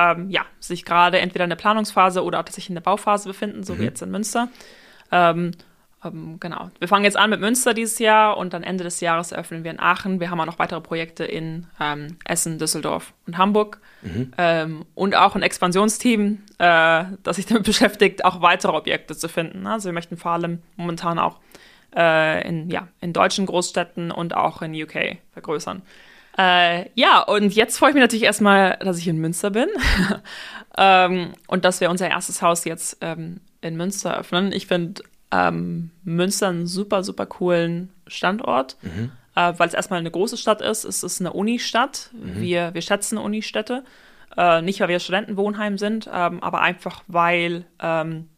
ähm, 0.00 0.30
ja, 0.30 0.42
sich 0.58 0.84
gerade 0.84 1.18
entweder 1.20 1.44
in 1.44 1.50
der 1.50 1.56
Planungsphase 1.56 2.22
oder 2.22 2.38
tatsächlich 2.38 2.70
in 2.70 2.76
der 2.76 2.82
Bauphase 2.82 3.28
befinden, 3.28 3.62
so 3.64 3.74
mhm. 3.74 3.80
wie 3.80 3.84
jetzt 3.84 4.02
in 4.02 4.10
Münster. 4.10 4.48
Ähm, 5.12 5.52
ähm, 6.04 6.38
genau. 6.40 6.70
Wir 6.78 6.88
fangen 6.88 7.04
jetzt 7.04 7.16
an 7.16 7.30
mit 7.30 7.40
Münster 7.40 7.74
dieses 7.74 7.98
Jahr 7.98 8.36
und 8.38 8.54
dann 8.54 8.62
Ende 8.62 8.84
des 8.84 9.00
Jahres 9.00 9.32
eröffnen 9.32 9.64
wir 9.64 9.70
in 9.70 9.80
Aachen. 9.80 10.20
Wir 10.20 10.30
haben 10.30 10.40
auch 10.40 10.46
noch 10.46 10.58
weitere 10.58 10.80
Projekte 10.80 11.24
in 11.24 11.66
ähm, 11.78 12.16
Essen, 12.24 12.58
Düsseldorf 12.58 13.12
und 13.26 13.36
Hamburg. 13.36 13.80
Mhm. 14.02 14.32
Ähm, 14.38 14.86
und 14.94 15.14
auch 15.14 15.34
ein 15.34 15.42
Expansionsteam, 15.42 16.42
äh, 16.58 17.04
das 17.22 17.36
sich 17.36 17.46
damit 17.46 17.64
beschäftigt, 17.64 18.24
auch 18.24 18.40
weitere 18.40 18.72
Objekte 18.72 19.16
zu 19.16 19.28
finden. 19.28 19.66
Also 19.66 19.88
wir 19.88 19.92
möchten 19.92 20.16
vor 20.16 20.32
allem 20.32 20.62
momentan 20.76 21.18
auch 21.18 21.38
äh, 21.94 22.48
in, 22.48 22.70
ja, 22.70 22.88
in 23.00 23.12
deutschen 23.12 23.44
Großstädten 23.46 24.10
und 24.10 24.34
auch 24.34 24.62
in 24.62 24.74
UK 24.74 25.18
vergrößern. 25.32 25.82
Äh, 26.40 26.88
ja, 26.94 27.20
und 27.20 27.54
jetzt 27.54 27.78
freue 27.78 27.90
ich 27.90 27.94
mich 27.94 28.00
natürlich 28.00 28.24
erstmal, 28.24 28.78
dass 28.80 28.98
ich 28.98 29.06
in 29.08 29.18
Münster 29.18 29.50
bin. 29.50 29.68
ähm, 30.78 31.34
und 31.48 31.66
dass 31.66 31.82
wir 31.82 31.90
unser 31.90 32.08
erstes 32.08 32.40
Haus 32.40 32.64
jetzt 32.64 32.96
ähm, 33.02 33.40
in 33.60 33.76
Münster 33.76 34.16
öffnen. 34.16 34.50
Ich 34.52 34.66
finde 34.66 35.02
ähm, 35.30 35.90
Münster 36.02 36.48
einen 36.48 36.66
super, 36.66 37.02
super 37.02 37.26
coolen 37.26 37.92
Standort, 38.06 38.78
mhm. 38.80 39.12
äh, 39.34 39.52
weil 39.58 39.68
es 39.68 39.74
erstmal 39.74 39.98
eine 39.98 40.10
große 40.10 40.38
Stadt 40.38 40.62
ist. 40.62 40.84
Es 40.84 41.02
ist 41.02 41.20
eine 41.20 41.34
Unistadt. 41.34 42.10
Mhm. 42.14 42.40
Wir, 42.40 42.72
wir 42.72 42.82
schätzen 42.82 43.18
Unistädte. 43.18 43.84
Äh, 44.34 44.62
nicht, 44.62 44.80
weil 44.80 44.88
wir 44.88 45.00
Studentenwohnheim 45.00 45.76
sind, 45.76 46.08
ähm, 46.10 46.42
aber 46.42 46.62
einfach, 46.62 47.02
weil 47.06 47.66
ähm, 47.80 48.29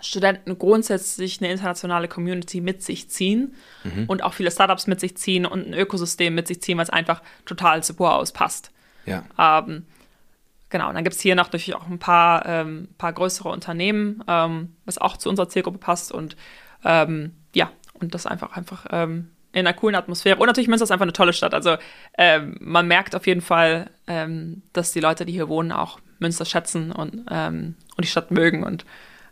Studenten 0.00 0.58
grundsätzlich 0.58 1.40
eine 1.40 1.50
internationale 1.50 2.08
Community 2.08 2.60
mit 2.60 2.82
sich 2.82 3.08
ziehen 3.08 3.54
mhm. 3.84 4.04
und 4.06 4.22
auch 4.22 4.34
viele 4.34 4.50
Startups 4.50 4.86
mit 4.86 5.00
sich 5.00 5.16
ziehen 5.16 5.46
und 5.46 5.66
ein 5.66 5.74
Ökosystem 5.74 6.34
mit 6.34 6.46
sich 6.48 6.60
ziehen, 6.60 6.78
was 6.78 6.90
einfach 6.90 7.22
total 7.44 7.82
zu 7.82 7.94
Poorhouse 7.94 8.32
passt. 8.32 8.72
Ja. 9.06 9.24
Ähm, 9.38 9.86
genau, 10.68 10.88
und 10.88 10.94
dann 10.94 11.04
gibt 11.04 11.16
es 11.16 11.22
hier 11.22 11.34
noch 11.34 11.46
natürlich 11.46 11.74
auch 11.74 11.86
ein 11.86 11.98
paar, 11.98 12.44
ähm, 12.46 12.88
paar 12.98 13.12
größere 13.12 13.48
Unternehmen, 13.48 14.22
ähm, 14.28 14.76
was 14.84 14.98
auch 14.98 15.16
zu 15.16 15.30
unserer 15.30 15.48
Zielgruppe 15.48 15.78
passt 15.78 16.12
und 16.12 16.36
ähm, 16.84 17.32
ja, 17.54 17.70
und 17.94 18.14
das 18.14 18.26
einfach, 18.26 18.56
einfach 18.56 18.86
ähm, 18.90 19.30
in 19.52 19.66
einer 19.66 19.72
coolen 19.72 19.94
Atmosphäre. 19.94 20.36
Und 20.36 20.46
natürlich 20.46 20.68
Münster 20.68 20.84
ist 20.84 20.90
einfach 20.90 21.04
eine 21.04 21.14
tolle 21.14 21.32
Stadt. 21.32 21.54
Also 21.54 21.76
ähm, 22.18 22.56
man 22.60 22.86
merkt 22.86 23.16
auf 23.16 23.26
jeden 23.26 23.40
Fall, 23.40 23.90
dass 24.72 24.92
die 24.92 25.00
Leute, 25.00 25.24
die 25.24 25.32
hier 25.32 25.48
wohnen, 25.48 25.72
auch 25.72 25.98
Münster 26.18 26.44
schätzen 26.44 26.92
und, 26.92 27.26
und 27.26 27.74
die 27.98 28.06
Stadt 28.06 28.30
mögen 28.30 28.62
und 28.62 28.84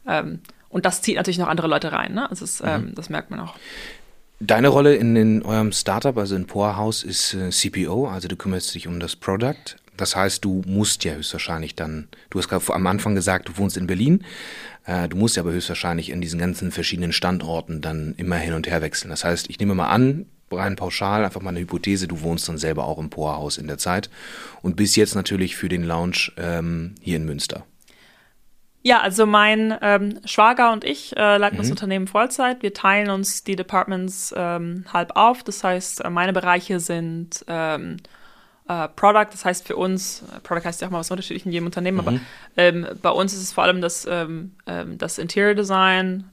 ähm, 0.06 0.40
und 0.74 0.84
das 0.84 1.02
zieht 1.02 1.14
natürlich 1.14 1.38
noch 1.38 1.46
andere 1.46 1.68
Leute 1.68 1.92
rein. 1.92 2.14
Ne? 2.14 2.28
Also 2.28 2.44
es, 2.44 2.60
mhm. 2.60 2.68
ähm, 2.68 2.92
das 2.96 3.08
merkt 3.08 3.30
man 3.30 3.38
auch. 3.38 3.54
Deine 4.40 4.66
Rolle 4.66 4.96
in, 4.96 5.14
in 5.14 5.42
eurem 5.42 5.70
Startup, 5.70 6.18
also 6.18 6.34
in 6.34 6.48
Poorhouse, 6.48 7.04
ist 7.04 7.32
äh, 7.32 7.50
CPO, 7.50 8.08
also 8.08 8.26
du 8.26 8.34
kümmerst 8.34 8.74
dich 8.74 8.88
um 8.88 8.98
das 8.98 9.14
Product. 9.14 9.76
Das 9.96 10.16
heißt, 10.16 10.44
du 10.44 10.62
musst 10.66 11.04
ja 11.04 11.14
höchstwahrscheinlich 11.14 11.76
dann, 11.76 12.08
du 12.30 12.40
hast 12.40 12.48
gerade 12.48 12.74
am 12.74 12.88
Anfang 12.88 13.14
gesagt, 13.14 13.48
du 13.48 13.56
wohnst 13.56 13.76
in 13.76 13.86
Berlin, 13.86 14.24
äh, 14.84 15.08
du 15.08 15.16
musst 15.16 15.36
ja 15.36 15.44
aber 15.44 15.52
höchstwahrscheinlich 15.52 16.10
in 16.10 16.20
diesen 16.20 16.40
ganzen 16.40 16.72
verschiedenen 16.72 17.12
Standorten 17.12 17.80
dann 17.80 18.14
immer 18.16 18.36
hin 18.36 18.54
und 18.54 18.66
her 18.66 18.82
wechseln. 18.82 19.10
Das 19.10 19.22
heißt, 19.22 19.48
ich 19.50 19.60
nehme 19.60 19.76
mal 19.76 19.90
an, 19.90 20.26
rein 20.50 20.74
pauschal, 20.74 21.24
einfach 21.24 21.40
mal 21.40 21.50
eine 21.50 21.60
Hypothese, 21.60 22.08
du 22.08 22.20
wohnst 22.22 22.48
dann 22.48 22.58
selber 22.58 22.84
auch 22.86 22.98
im 22.98 23.10
Poorhaus 23.10 23.58
in 23.58 23.68
der 23.68 23.78
Zeit 23.78 24.10
und 24.60 24.74
bist 24.74 24.96
jetzt 24.96 25.14
natürlich 25.14 25.54
für 25.54 25.68
den 25.68 25.84
Lounge 25.84 26.32
ähm, 26.36 26.96
hier 27.00 27.14
in 27.18 27.26
Münster. 27.26 27.64
Ja, 28.86 29.00
also 29.00 29.24
mein 29.24 29.74
ähm, 29.80 30.20
Schwager 30.26 30.70
und 30.70 30.84
ich 30.84 31.16
äh, 31.16 31.38
leiten 31.38 31.56
mhm. 31.56 31.62
das 31.62 31.70
Unternehmen 31.70 32.06
Vollzeit. 32.06 32.62
Wir 32.62 32.74
teilen 32.74 33.08
uns 33.08 33.42
die 33.42 33.56
Departments 33.56 34.34
ähm, 34.36 34.84
halb 34.92 35.16
auf. 35.16 35.42
Das 35.42 35.64
heißt, 35.64 36.04
äh, 36.04 36.10
meine 36.10 36.34
Bereiche 36.34 36.78
sind 36.80 37.46
ähm, 37.48 37.96
äh, 38.68 38.88
Product, 38.88 39.28
das 39.32 39.46
heißt 39.46 39.66
für 39.66 39.76
uns, 39.76 40.22
äh, 40.22 40.38
Product 40.40 40.66
heißt 40.66 40.82
ja 40.82 40.88
auch 40.88 40.92
mal 40.92 40.98
was 40.98 41.10
unterschiedlich 41.10 41.46
in 41.46 41.52
jedem 41.52 41.64
Unternehmen, 41.64 41.96
mhm. 41.96 42.06
aber 42.06 42.20
ähm, 42.58 42.86
bei 43.00 43.08
uns 43.08 43.32
ist 43.32 43.40
es 43.40 43.52
vor 43.54 43.64
allem 43.64 43.80
das, 43.80 44.06
ähm, 44.06 44.52
ähm, 44.66 44.98
das 44.98 45.16
Interior 45.16 45.54
Design, 45.54 46.24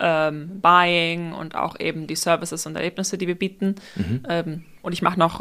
Buying 0.00 1.32
und 1.32 1.56
auch 1.56 1.80
eben 1.80 2.06
die 2.06 2.14
Services 2.14 2.66
und 2.66 2.76
Erlebnisse, 2.76 3.16
die 3.18 3.26
wir 3.26 3.34
bieten. 3.34 3.74
Mhm. 3.96 4.64
und 4.82 4.92
ich 4.92 5.02
mache 5.02 5.18
noch 5.18 5.40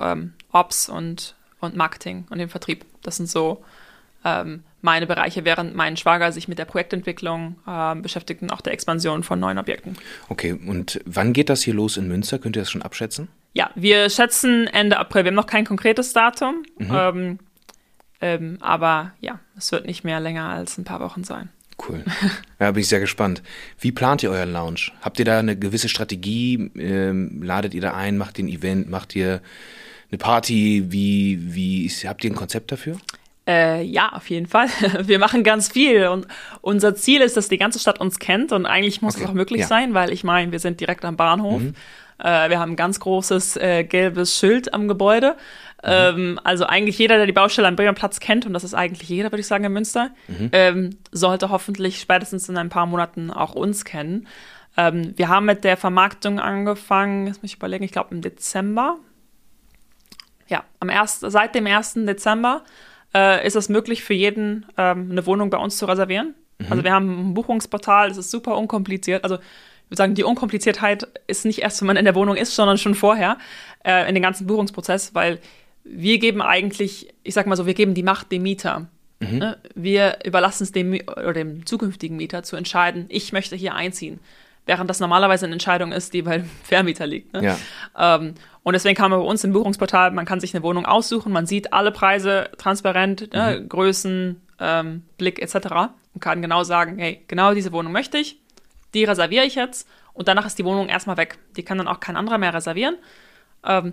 Ops 0.51 0.89
und, 0.89 1.35
und 1.59 1.75
Marketing 1.75 2.25
und 2.31 2.39
den 2.39 2.49
Vertrieb. 2.49 2.85
Das 3.03 3.17
sind 3.17 3.29
so 3.29 3.63
ähm, 4.27 4.63
meine 4.81 5.07
Bereiche, 5.07 5.43
während 5.45 5.75
mein 5.75 5.97
Schwager 5.97 6.31
sich 6.31 6.47
mit 6.47 6.59
der 6.59 6.65
Projektentwicklung 6.65 7.55
äh, 7.65 7.95
beschäftigt 7.95 8.41
und 8.41 8.51
auch 8.51 8.61
der 8.61 8.73
Expansion 8.73 9.23
von 9.23 9.39
neuen 9.39 9.57
Objekten. 9.57 9.97
Okay, 10.29 10.53
und 10.53 11.01
wann 11.05 11.33
geht 11.33 11.49
das 11.49 11.61
hier 11.63 11.73
los 11.73 11.97
in 11.97 12.07
Münster? 12.07 12.39
Könnt 12.39 12.55
ihr 12.55 12.61
das 12.61 12.71
schon 12.71 12.81
abschätzen? 12.81 13.27
Ja, 13.53 13.71
wir 13.75 14.09
schätzen 14.09 14.67
Ende 14.67 14.97
April. 14.97 15.23
Wir 15.23 15.29
haben 15.29 15.35
noch 15.35 15.47
kein 15.47 15.65
konkretes 15.65 16.13
Datum, 16.13 16.63
mhm. 16.77 16.91
ähm, 16.93 17.39
ähm, 18.21 18.57
aber 18.61 19.13
ja, 19.19 19.39
es 19.57 19.71
wird 19.71 19.85
nicht 19.85 20.03
mehr 20.03 20.19
länger 20.19 20.49
als 20.49 20.77
ein 20.77 20.83
paar 20.83 20.99
Wochen 20.99 21.23
sein. 21.23 21.49
Cool. 21.87 22.03
Ja, 22.59 22.71
bin 22.71 22.81
ich 22.81 22.87
sehr 22.87 22.99
gespannt. 22.99 23.43
Wie 23.79 23.91
plant 23.91 24.23
ihr 24.23 24.31
euren 24.31 24.51
Lounge? 24.51 24.91
Habt 25.01 25.19
ihr 25.19 25.25
da 25.25 25.37
eine 25.37 25.55
gewisse 25.55 25.89
Strategie? 25.89 26.71
Ähm, 26.75 27.43
ladet 27.43 27.75
ihr 27.75 27.81
da 27.81 27.93
ein? 27.93 28.17
Macht 28.17 28.39
ihr 28.39 28.45
ein 28.45 28.49
Event? 28.49 28.89
Macht 28.89 29.15
ihr 29.15 29.41
eine 30.09 30.17
Party? 30.17 30.85
Wie, 30.87 31.53
wie 31.53 31.87
habt 32.07 32.23
ihr 32.23 32.31
ein 32.31 32.35
Konzept 32.35 32.71
dafür? 32.71 32.97
Äh, 33.47 33.83
ja, 33.83 34.09
auf 34.09 34.29
jeden 34.29 34.47
Fall. 34.47 34.67
Wir 35.01 35.19
machen 35.19 35.43
ganz 35.43 35.69
viel 35.71 36.07
und 36.07 36.27
unser 36.61 36.95
Ziel 36.95 37.21
ist, 37.21 37.37
dass 37.37 37.47
die 37.47 37.57
ganze 37.57 37.79
Stadt 37.79 37.99
uns 37.99 38.19
kennt 38.19 38.51
und 38.51 38.65
eigentlich 38.65 39.01
muss 39.01 39.15
okay. 39.15 39.23
es 39.23 39.29
auch 39.29 39.33
möglich 39.33 39.61
ja. 39.61 39.67
sein, 39.67 39.93
weil 39.93 40.11
ich 40.11 40.23
meine, 40.23 40.51
wir 40.51 40.59
sind 40.59 40.81
direkt 40.81 41.05
am 41.05 41.15
Bahnhof. 41.15 41.61
Mhm. 41.61 41.73
Äh, 42.19 42.49
wir 42.49 42.59
haben 42.59 42.73
ein 42.73 42.75
ganz 42.75 42.99
großes 42.99 43.55
äh, 43.57 43.83
gelbes 43.85 44.37
Schild 44.37 44.73
am 44.73 44.89
Gebäude. 44.89 45.37
Mhm. 45.81 45.89
Ähm, 45.89 46.39
also 46.43 46.65
eigentlich 46.65 46.97
jeder, 46.97 47.17
der 47.17 47.25
die 47.25 47.31
Baustelle 47.31 47.67
am 47.67 47.77
Bremer 47.77 47.93
Platz 47.93 48.19
kennt, 48.19 48.45
und 48.45 48.53
das 48.53 48.65
ist 48.65 48.73
eigentlich 48.73 49.07
jeder, 49.07 49.31
würde 49.31 49.39
ich 49.39 49.47
sagen, 49.47 49.63
in 49.63 49.71
Münster, 49.71 50.09
mhm. 50.27 50.49
ähm, 50.51 50.97
sollte 51.11 51.49
hoffentlich 51.49 52.01
spätestens 52.01 52.49
in 52.49 52.57
ein 52.57 52.69
paar 52.69 52.85
Monaten 52.85 53.31
auch 53.31 53.55
uns 53.55 53.85
kennen. 53.85 54.27
Ähm, 54.75 55.13
wir 55.15 55.29
haben 55.29 55.45
mit 55.45 55.63
der 55.63 55.77
Vermarktung 55.77 56.39
angefangen, 56.39 57.27
jetzt 57.27 57.41
muss 57.41 57.51
ich 57.51 57.57
überlegen, 57.57 57.85
ich 57.85 57.91
glaube 57.91 58.13
im 58.13 58.21
Dezember. 58.21 58.97
Ja, 60.47 60.63
am 60.79 60.89
erst, 60.89 61.21
seit 61.21 61.55
dem 61.55 61.67
1. 61.67 61.93
Dezember 62.05 62.63
äh, 63.13 63.45
ist 63.45 63.55
es 63.55 63.69
möglich 63.69 64.03
für 64.03 64.13
jeden 64.13 64.65
ähm, 64.77 65.09
eine 65.11 65.25
Wohnung 65.25 65.49
bei 65.49 65.57
uns 65.57 65.77
zu 65.77 65.85
reservieren. 65.85 66.35
Mhm. 66.59 66.67
Also 66.69 66.83
wir 66.83 66.91
haben 66.91 67.29
ein 67.29 67.33
Buchungsportal, 67.33 68.11
es 68.11 68.17
ist 68.17 68.31
super 68.31 68.57
unkompliziert. 68.57 69.23
Also 69.23 69.35
ich 69.35 69.91
würde 69.91 69.97
sagen, 69.97 70.15
die 70.15 70.23
Unkompliziertheit 70.23 71.07
ist 71.27 71.45
nicht 71.45 71.59
erst, 71.59 71.81
wenn 71.81 71.87
man 71.87 71.97
in 71.97 72.05
der 72.05 72.15
Wohnung 72.15 72.35
ist, 72.35 72.55
sondern 72.55 72.77
schon 72.77 72.95
vorher 72.95 73.37
äh, 73.85 74.07
in 74.07 74.15
den 74.15 74.23
ganzen 74.23 74.47
Buchungsprozess, 74.47 75.15
weil 75.15 75.39
wir 75.83 76.19
geben 76.19 76.41
eigentlich, 76.41 77.13
ich 77.23 77.33
sag 77.33 77.47
mal 77.47 77.55
so, 77.55 77.65
wir 77.65 77.73
geben 77.73 77.93
die 77.93 78.03
Macht 78.03 78.31
dem 78.31 78.43
Mieter. 78.43 78.87
Mhm. 79.19 79.37
Ne? 79.37 79.57
Wir 79.75 80.19
überlassen 80.25 80.63
es 80.63 80.71
dem, 80.73 80.93
oder 81.07 81.33
dem 81.33 81.65
zukünftigen 81.65 82.17
Mieter 82.17 82.43
zu 82.43 82.55
entscheiden, 82.55 83.05
ich 83.09 83.31
möchte 83.31 83.55
hier 83.55 83.75
einziehen 83.75 84.19
während 84.67 84.89
das 84.89 84.99
normalerweise 84.99 85.45
eine 85.45 85.53
Entscheidung 85.53 85.91
ist, 85.91 86.13
die 86.13 86.21
beim 86.21 86.45
Vermieter 86.63 87.07
liegt. 87.07 87.33
Ne? 87.33 87.43
Ja. 87.97 88.15
Ähm, 88.15 88.35
und 88.63 88.73
deswegen 88.73 88.95
kann 88.95 89.09
man 89.09 89.19
bei 89.19 89.25
uns 89.25 89.43
im 89.43 89.53
Buchungsportal, 89.53 90.11
man 90.11 90.25
kann 90.25 90.39
sich 90.39 90.53
eine 90.53 90.63
Wohnung 90.63 90.85
aussuchen, 90.85 91.31
man 91.31 91.47
sieht 91.47 91.73
alle 91.73 91.91
Preise 91.91 92.49
transparent, 92.57 93.33
ne, 93.33 93.57
mhm. 93.57 93.61
ne, 93.61 93.67
Größen, 93.67 94.41
ähm, 94.59 95.03
Blick 95.17 95.41
etc. 95.41 95.67
und 96.13 96.21
kann 96.21 96.41
genau 96.41 96.63
sagen, 96.63 96.99
hey, 96.99 97.23
genau 97.27 97.53
diese 97.53 97.71
Wohnung 97.71 97.91
möchte 97.91 98.17
ich, 98.17 98.39
die 98.93 99.05
reserviere 99.05 99.45
ich 99.45 99.55
jetzt 99.55 99.87
und 100.13 100.27
danach 100.27 100.45
ist 100.45 100.59
die 100.59 100.65
Wohnung 100.65 100.89
erstmal 100.89 101.17
weg. 101.17 101.37
Die 101.55 101.63
kann 101.63 101.77
dann 101.77 101.87
auch 101.87 101.99
kein 101.99 102.17
anderer 102.17 102.37
mehr 102.37 102.53
reservieren. 102.53 102.97
Ähm, 103.63 103.91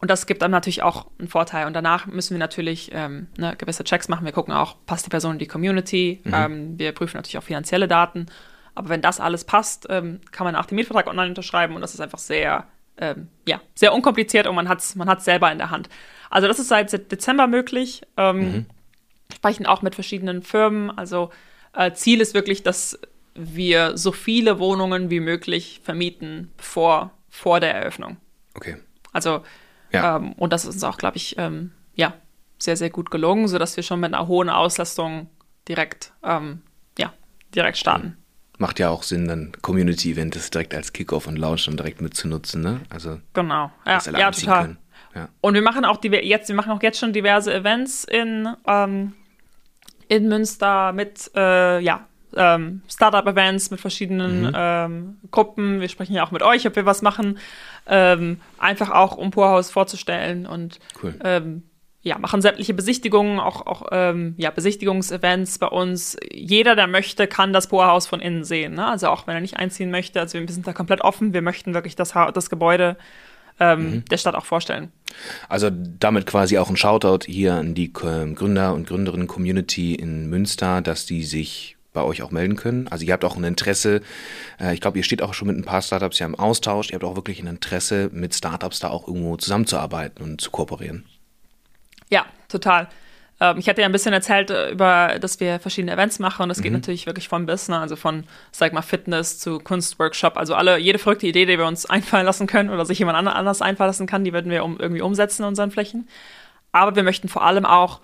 und 0.00 0.10
das 0.10 0.26
gibt 0.26 0.40
dann 0.40 0.50
natürlich 0.50 0.82
auch 0.82 1.06
einen 1.18 1.28
Vorteil. 1.28 1.66
Und 1.66 1.74
danach 1.74 2.06
müssen 2.06 2.30
wir 2.30 2.38
natürlich 2.38 2.90
ähm, 2.94 3.26
ne, 3.36 3.54
gewisse 3.56 3.84
Checks 3.84 4.08
machen. 4.08 4.24
Wir 4.24 4.32
gucken 4.32 4.54
auch, 4.54 4.76
passt 4.86 5.04
die 5.04 5.10
Person 5.10 5.32
in 5.32 5.38
die 5.38 5.46
Community. 5.46 6.22
Mhm. 6.24 6.34
Ähm, 6.34 6.78
wir 6.78 6.92
prüfen 6.92 7.18
natürlich 7.18 7.36
auch 7.36 7.42
finanzielle 7.42 7.86
Daten. 7.86 8.26
Aber 8.74 8.88
wenn 8.88 9.02
das 9.02 9.20
alles 9.20 9.44
passt, 9.44 9.86
ähm, 9.90 10.20
kann 10.30 10.44
man 10.44 10.56
auch 10.56 10.66
den 10.66 10.76
Mietvertrag 10.76 11.06
online 11.06 11.28
unterschreiben 11.28 11.74
und 11.74 11.80
das 11.80 11.94
ist 11.94 12.00
einfach 12.00 12.18
sehr, 12.18 12.66
ähm, 12.96 13.28
ja, 13.46 13.60
sehr 13.74 13.92
unkompliziert 13.92 14.46
und 14.46 14.54
man 14.54 14.68
hat 14.68 14.80
es 14.80 14.94
man 14.94 15.08
hat's 15.08 15.24
selber 15.24 15.50
in 15.50 15.58
der 15.58 15.70
Hand. 15.70 15.88
Also 16.30 16.48
das 16.48 16.58
ist 16.58 16.68
seit 16.68 16.92
Dezember 17.10 17.46
möglich. 17.46 18.02
Ähm, 18.16 18.38
mhm. 18.38 18.66
Sprechen 19.34 19.66
auch 19.66 19.82
mit 19.82 19.94
verschiedenen 19.94 20.42
Firmen. 20.42 20.90
Also 20.96 21.30
äh, 21.72 21.92
Ziel 21.92 22.20
ist 22.20 22.34
wirklich, 22.34 22.62
dass 22.62 22.98
wir 23.34 23.96
so 23.96 24.12
viele 24.12 24.58
Wohnungen 24.58 25.10
wie 25.10 25.20
möglich 25.20 25.80
vermieten 25.82 26.50
vor, 26.56 27.10
vor 27.28 27.60
der 27.60 27.74
Eröffnung. 27.74 28.16
Okay. 28.54 28.76
Also, 29.12 29.42
ja. 29.92 30.16
ähm, 30.16 30.32
und 30.34 30.52
das 30.52 30.64
ist 30.64 30.74
uns 30.74 30.84
auch, 30.84 30.98
glaube 30.98 31.16
ich, 31.16 31.36
ähm, 31.38 31.72
ja, 31.94 32.14
sehr, 32.58 32.76
sehr 32.76 32.90
gut 32.90 33.10
gelungen, 33.10 33.48
sodass 33.48 33.76
wir 33.76 33.82
schon 33.82 34.00
mit 34.00 34.12
einer 34.12 34.26
hohen 34.26 34.50
Auslastung 34.50 35.28
direkt, 35.68 36.12
ähm, 36.22 36.62
ja, 36.98 37.12
direkt 37.54 37.78
starten. 37.78 38.16
Macht 38.60 38.78
ja 38.78 38.90
auch 38.90 39.04
Sinn, 39.04 39.26
dann 39.26 39.52
Community-Events 39.62 40.50
direkt 40.50 40.74
als 40.74 40.92
Kickoff 40.92 41.26
und 41.26 41.38
Launch 41.38 41.64
dann 41.64 41.78
direkt 41.78 42.02
mitzunutzen, 42.02 42.60
ne? 42.60 42.82
Also, 42.90 43.18
genau, 43.32 43.72
ja, 43.86 43.98
ja 44.18 44.30
total. 44.30 44.76
Ja. 45.14 45.28
Und 45.40 45.54
wir 45.54 45.62
machen 45.62 45.86
auch 45.86 45.96
die, 45.96 46.08
jetzt, 46.08 46.48
wir 46.48 46.54
machen 46.54 46.70
auch 46.70 46.82
jetzt 46.82 46.98
schon 46.98 47.14
diverse 47.14 47.54
Events 47.54 48.04
in, 48.04 48.46
ähm, 48.66 49.14
in 50.08 50.28
Münster 50.28 50.92
mit, 50.92 51.30
äh, 51.34 51.80
ja, 51.80 52.06
ähm, 52.36 52.82
Startup-Events 52.86 53.70
mit 53.70 53.80
verschiedenen 53.80 54.42
mhm. 54.42 54.52
ähm, 54.54 55.16
Gruppen. 55.30 55.80
Wir 55.80 55.88
sprechen 55.88 56.12
ja 56.12 56.22
auch 56.22 56.30
mit 56.30 56.42
euch, 56.42 56.66
ob 56.66 56.76
wir 56.76 56.84
was 56.84 57.00
machen. 57.00 57.38
Ähm, 57.86 58.42
einfach 58.58 58.90
auch, 58.90 59.16
um 59.16 59.30
Purhaus 59.30 59.70
vorzustellen 59.70 60.46
und 60.46 60.80
cool. 61.02 61.14
Ja, 62.02 62.18
machen 62.18 62.40
sämtliche 62.40 62.72
Besichtigungen, 62.72 63.38
auch, 63.40 63.66
auch 63.66 63.88
ähm, 63.92 64.34
ja, 64.38 64.50
Besichtigungsevents 64.50 65.58
bei 65.58 65.66
uns. 65.66 66.16
Jeder, 66.32 66.74
der 66.74 66.86
möchte, 66.86 67.26
kann 67.26 67.52
das 67.52 67.66
Purhaus 67.66 68.06
von 68.06 68.20
innen 68.20 68.42
sehen. 68.44 68.74
Ne? 68.74 68.86
Also 68.86 69.08
auch 69.08 69.26
wenn 69.26 69.34
er 69.34 69.42
nicht 69.42 69.58
einziehen 69.58 69.90
möchte. 69.90 70.18
Also 70.18 70.38
wir 70.38 70.48
sind 70.48 70.66
da 70.66 70.72
komplett 70.72 71.02
offen. 71.02 71.34
Wir 71.34 71.42
möchten 71.42 71.74
wirklich 71.74 71.96
das, 71.96 72.14
das 72.32 72.48
Gebäude 72.48 72.96
ähm, 73.60 73.90
mhm. 73.90 74.04
der 74.06 74.16
Stadt 74.16 74.34
auch 74.34 74.46
vorstellen. 74.46 74.90
Also 75.48 75.68
damit 75.70 76.26
quasi 76.26 76.56
auch 76.56 76.70
ein 76.70 76.76
Shoutout 76.76 77.26
hier 77.26 77.54
an 77.54 77.74
die 77.74 77.92
Gründer 77.92 78.72
und 78.72 78.88
Gründerinnen 78.88 79.26
Community 79.26 79.94
in 79.94 80.30
Münster, 80.30 80.80
dass 80.80 81.04
die 81.04 81.22
sich 81.22 81.76
bei 81.92 82.02
euch 82.02 82.22
auch 82.22 82.30
melden 82.30 82.56
können. 82.56 82.88
Also 82.88 83.04
ihr 83.04 83.12
habt 83.12 83.24
auch 83.24 83.36
ein 83.36 83.44
Interesse, 83.44 84.00
äh, 84.60 84.72
ich 84.72 84.80
glaube, 84.80 84.98
ihr 84.98 85.04
steht 85.04 85.22
auch 85.22 85.34
schon 85.34 85.48
mit 85.48 85.56
ein 85.56 85.64
paar 85.64 85.82
Startups 85.82 86.18
ja 86.18 86.26
im 86.26 86.36
Austausch, 86.36 86.90
ihr 86.90 86.94
habt 86.94 87.04
auch 87.04 87.16
wirklich 87.16 87.40
ein 87.40 87.48
Interesse, 87.48 88.10
mit 88.12 88.34
Startups 88.34 88.78
da 88.78 88.88
auch 88.88 89.06
irgendwo 89.06 89.36
zusammenzuarbeiten 89.36 90.22
und 90.22 90.40
zu 90.40 90.50
kooperieren. 90.50 91.04
Ja, 92.10 92.26
total. 92.48 92.88
Ähm, 93.40 93.56
ich 93.58 93.68
hatte 93.68 93.80
ja 93.80 93.86
ein 93.86 93.92
bisschen 93.92 94.12
erzählt 94.12 94.50
äh, 94.50 94.70
über, 94.70 95.18
dass 95.18 95.40
wir 95.40 95.58
verschiedene 95.58 95.92
Events 95.92 96.18
machen 96.18 96.42
und 96.42 96.48
das 96.50 96.60
geht 96.60 96.72
mhm. 96.72 96.78
natürlich 96.78 97.06
wirklich 97.06 97.28
von 97.28 97.46
bis, 97.46 97.68
ne? 97.68 97.78
also 97.78 97.96
von, 97.96 98.24
sag 98.52 98.72
mal, 98.72 98.82
Fitness 98.82 99.38
zu 99.38 99.58
Kunstworkshop, 99.58 100.36
also 100.36 100.54
alle, 100.54 100.78
jede 100.78 100.98
verrückte 100.98 101.26
Idee, 101.26 101.46
die 101.46 101.58
wir 101.58 101.66
uns 101.66 101.86
einfallen 101.90 102.26
lassen 102.26 102.46
können 102.46 102.70
oder 102.70 102.84
sich 102.84 102.98
jemand 102.98 103.16
anders 103.16 103.62
einfallen 103.62 103.88
lassen 103.88 104.06
kann, 104.06 104.24
die 104.24 104.32
würden 104.32 104.50
wir 104.50 104.64
um, 104.64 104.78
irgendwie 104.78 105.02
umsetzen 105.02 105.42
in 105.42 105.48
unseren 105.48 105.70
Flächen. 105.70 106.08
Aber 106.72 106.94
wir 106.94 107.02
möchten 107.02 107.28
vor 107.28 107.42
allem 107.42 107.64
auch 107.64 108.00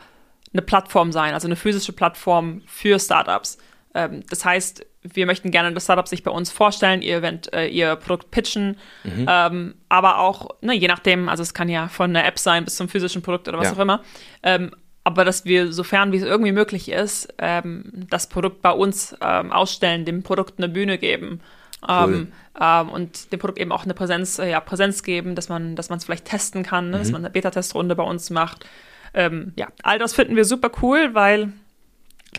eine 0.52 0.62
Plattform 0.62 1.12
sein, 1.12 1.34
also 1.34 1.46
eine 1.46 1.56
physische 1.56 1.92
Plattform 1.92 2.62
für 2.66 2.98
Startups. 2.98 3.58
Ähm, 3.94 4.24
das 4.30 4.44
heißt, 4.44 4.86
wir 5.14 5.26
möchten 5.26 5.50
gerne, 5.50 5.72
dass 5.72 5.84
Startups 5.84 6.10
sich 6.10 6.22
bei 6.22 6.30
uns 6.30 6.50
vorstellen, 6.50 7.02
ihr 7.02 7.18
Event, 7.18 7.52
äh, 7.52 7.66
ihr 7.66 7.96
Produkt 7.96 8.30
pitchen, 8.30 8.76
mhm. 9.04 9.26
ähm, 9.28 9.74
aber 9.88 10.18
auch, 10.18 10.50
ne, 10.60 10.74
je 10.74 10.88
nachdem, 10.88 11.28
also 11.28 11.42
es 11.42 11.54
kann 11.54 11.68
ja 11.68 11.88
von 11.88 12.10
einer 12.10 12.26
App 12.26 12.38
sein 12.38 12.64
bis 12.64 12.76
zum 12.76 12.88
physischen 12.88 13.22
Produkt 13.22 13.48
oder 13.48 13.58
was 13.58 13.68
ja. 13.68 13.74
auch 13.74 13.78
immer, 13.78 14.02
ähm, 14.42 14.70
aber 15.04 15.24
dass 15.24 15.44
wir, 15.44 15.72
sofern 15.72 16.12
wie 16.12 16.16
es 16.16 16.24
irgendwie 16.24 16.52
möglich 16.52 16.90
ist, 16.90 17.32
ähm, 17.38 17.84
das 18.10 18.28
Produkt 18.28 18.60
bei 18.60 18.72
uns 18.72 19.16
ähm, 19.20 19.52
ausstellen, 19.52 20.04
dem 20.04 20.22
Produkt 20.24 20.54
eine 20.58 20.68
Bühne 20.68 20.98
geben. 20.98 21.40
Ähm, 21.88 22.32
cool. 22.58 22.60
Ähm, 22.60 22.88
und 22.88 23.32
dem 23.32 23.38
Produkt 23.38 23.60
eben 23.60 23.70
auch 23.70 23.84
eine 23.84 23.94
Präsenz, 23.94 24.40
äh, 24.40 24.50
ja, 24.50 24.58
Präsenz 24.58 25.04
geben, 25.04 25.36
dass 25.36 25.48
man 25.48 25.76
dass 25.76 25.90
es 25.90 26.04
vielleicht 26.04 26.24
testen 26.24 26.64
kann, 26.64 26.90
ne? 26.90 26.96
mhm. 26.96 27.00
dass 27.00 27.12
man 27.12 27.20
eine 27.20 27.30
Beta-Testrunde 27.30 27.94
bei 27.94 28.02
uns 28.02 28.30
macht. 28.30 28.66
ja, 29.14 29.68
all 29.82 29.98
das 29.98 30.12
finden 30.12 30.36
wir 30.36 30.44
super 30.44 30.70
cool, 30.82 31.14
weil 31.14 31.52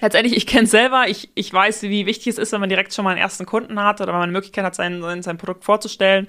letztendlich, 0.02 0.36
ich 0.36 0.48
kenne 0.48 0.64
es 0.64 0.72
selber, 0.72 1.08
ich, 1.08 1.30
ich 1.36 1.52
weiß, 1.52 1.84
wie 1.84 2.06
wichtig 2.06 2.28
es 2.28 2.38
ist, 2.38 2.52
wenn 2.52 2.60
man 2.60 2.70
direkt 2.70 2.94
schon 2.94 3.06
mal 3.06 3.12
einen 3.12 3.22
ersten 3.22 3.46
Kunden 3.46 3.82
hat 3.82 4.02
oder 4.02 4.08
wenn 4.08 4.20
man 4.20 4.30
eine 4.30 4.32
Möglichkeit 4.32 4.66
hat, 4.66 4.76
sein, 4.76 5.02
sein, 5.02 5.24
sein 5.24 5.38
Produkt 5.38 5.64
vorzustellen. 5.64 6.28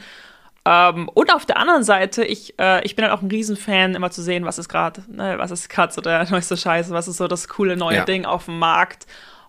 Ähm, 0.64 1.09
und 1.09 1.33
auf 1.35 1.46
der 1.46 1.57
anderen 1.57 1.83
Seite, 1.83 2.24
ich, 2.24 2.59
äh, 2.59 2.85
ich 2.85 2.94
bin 2.94 3.04
halt 3.04 3.14
auch 3.14 3.22
ein 3.22 3.31
Riesenfan, 3.31 3.94
immer 3.94 4.11
zu 4.11 4.22
sehen, 4.22 4.44
was 4.44 4.59
ist 4.59 4.68
gerade, 4.68 5.02
ne, 5.09 5.38
was 5.38 5.50
ist 5.50 5.68
gerade 5.68 5.92
so 5.92 6.00
der 6.00 6.24
neueste 6.31 6.57
Scheiß, 6.57 6.90
was 6.90 7.09
ist 7.09 7.16
so 7.16 7.28
das 7.28 7.48
coole 7.48 7.76
neue 7.76 7.96
ja. 7.96 8.04
Ding 8.04 8.24
auf 8.24 8.46
dem 8.46 8.59
Markt. 8.59 9.07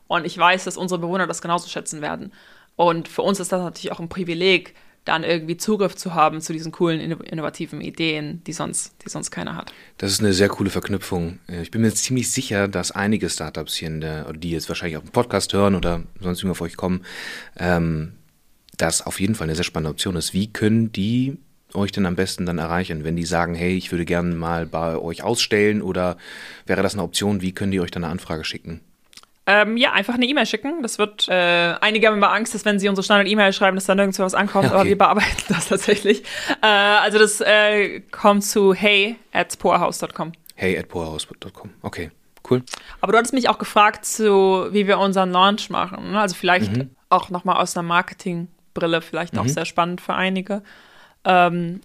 Und 0.08 0.26
ich 0.26 0.38
weiß, 0.38 0.64
dass 0.64 0.78
unsere 0.78 1.00
Bewohner 1.00 1.28
das 1.28 1.42
genauso 1.42 1.68
schätzen 1.68 2.02
werden. 2.02 2.32
Und 2.76 3.08
für 3.08 3.22
uns 3.22 3.40
ist 3.40 3.52
das 3.52 3.62
natürlich 3.62 3.92
auch 3.92 4.00
ein 4.00 4.10
Privileg, 4.10 4.76
dann 5.10 5.24
irgendwie 5.24 5.58
Zugriff 5.58 5.96
zu 5.96 6.14
haben 6.14 6.40
zu 6.42 6.54
diesen 6.54 6.72
coolen, 6.72 7.00
innovativen 7.00 7.82
Ideen, 7.82 8.44
die 8.46 8.54
sonst, 8.54 8.96
die 9.04 9.10
sonst 9.10 9.32
keiner 9.32 9.56
hat. 9.56 9.74
Das 9.98 10.12
ist 10.12 10.20
eine 10.20 10.34
sehr 10.34 10.50
coole 10.50 10.70
Verknüpfung. 10.70 11.40
Äh, 11.48 11.64
ich 11.64 11.72
bin 11.72 11.82
mir 11.82 11.94
ziemlich 11.94 12.32
sicher, 12.32 12.68
dass 12.68 12.92
einige 12.92 13.30
Startups 13.30 13.76
hier 13.76 13.88
in 13.88 14.02
der, 14.02 14.32
die 14.34 14.52
jetzt 14.52 14.70
wahrscheinlich 14.70 14.98
auf 14.98 15.04
dem 15.04 15.12
Podcast 15.12 15.54
hören 15.54 15.76
oder 15.76 16.04
sonst 16.20 16.44
immer 16.44 16.56
vor 16.56 16.66
euch 16.66 16.78
kommen, 16.78 17.04
ähm, 17.58 18.14
das 18.78 19.06
auf 19.06 19.20
jeden 19.20 19.36
Fall 19.36 19.46
eine 19.46 19.56
sehr 19.56 19.64
spannende 19.64 19.92
Option 19.92 20.16
ist. 20.16 20.34
Wie 20.34 20.54
können 20.54 20.92
die 20.92 21.38
euch 21.74 21.92
denn 21.92 22.06
am 22.06 22.16
besten 22.16 22.46
dann 22.46 22.58
erreichen, 22.58 23.04
wenn 23.04 23.16
die 23.16 23.26
sagen, 23.26 23.56
hey, 23.56 23.76
ich 23.76 23.92
würde 23.92 24.06
gerne 24.06 24.34
mal 24.34 24.66
bei 24.66 24.98
euch 24.98 25.24
ausstellen 25.24 25.82
oder 25.82 26.18
wäre 26.66 26.82
das 26.82 26.94
eine 26.94 27.04
Option, 27.04 27.42
wie 27.42 27.52
können 27.52 27.72
die 27.72 27.80
euch 27.80 27.92
dann 27.92 28.04
eine 28.04 28.12
Anfrage 28.12 28.44
schicken? 28.44 28.82
Ähm, 29.52 29.78
ja, 29.78 29.94
einfach 29.94 30.14
eine 30.14 30.28
E-Mail 30.28 30.46
schicken. 30.46 30.84
Das 30.84 31.00
wird, 31.00 31.28
äh, 31.28 31.74
einige 31.82 32.06
haben 32.06 32.18
immer 32.18 32.32
Angst, 32.32 32.54
dass 32.54 32.66
wenn 32.66 32.78
sie 32.78 32.88
unsere 32.88 33.04
Standard-E-Mail 33.04 33.52
schreiben, 33.52 33.78
dass 33.78 33.86
da 33.86 33.96
nirgendwo 33.96 34.22
was 34.22 34.36
ankommt, 34.36 34.66
okay. 34.66 34.76
aber 34.76 34.86
wir 34.86 34.96
bearbeiten 34.96 35.44
das 35.50 35.70
tatsächlich. 35.70 36.24
Äh, 36.62 36.68
also 36.68 37.18
das 37.18 37.42
äh, 37.42 38.02
kommt 38.12 38.44
zu 38.44 38.76
hey 38.76 39.16
at 39.34 39.58
poorhouse.com. 39.58 40.34
Hey 40.54 40.78
at 40.78 40.88
poorhouse.com, 40.88 41.72
okay. 41.82 42.12
Cool. 42.48 42.62
Aber 43.02 43.12
du 43.12 43.18
hattest 43.18 43.34
mich 43.34 43.50
auch 43.50 43.58
gefragt, 43.58 44.06
zu, 44.06 44.68
wie 44.72 44.86
wir 44.86 45.00
unseren 45.00 45.32
Launch 45.32 45.72
machen. 45.72 46.12
Ne? 46.12 46.20
Also 46.20 46.36
vielleicht 46.36 46.78
mhm. 46.78 46.92
auch 47.10 47.32
nochmal 47.32 47.58
aus 47.58 47.76
einer 47.76 47.88
Marketingbrille, 47.88 49.02
vielleicht 49.02 49.34
mhm. 49.34 49.40
auch 49.40 49.48
sehr 49.48 49.66
spannend 49.66 50.00
für 50.00 50.14
einige. 50.14 50.62
Ähm, 51.26 51.82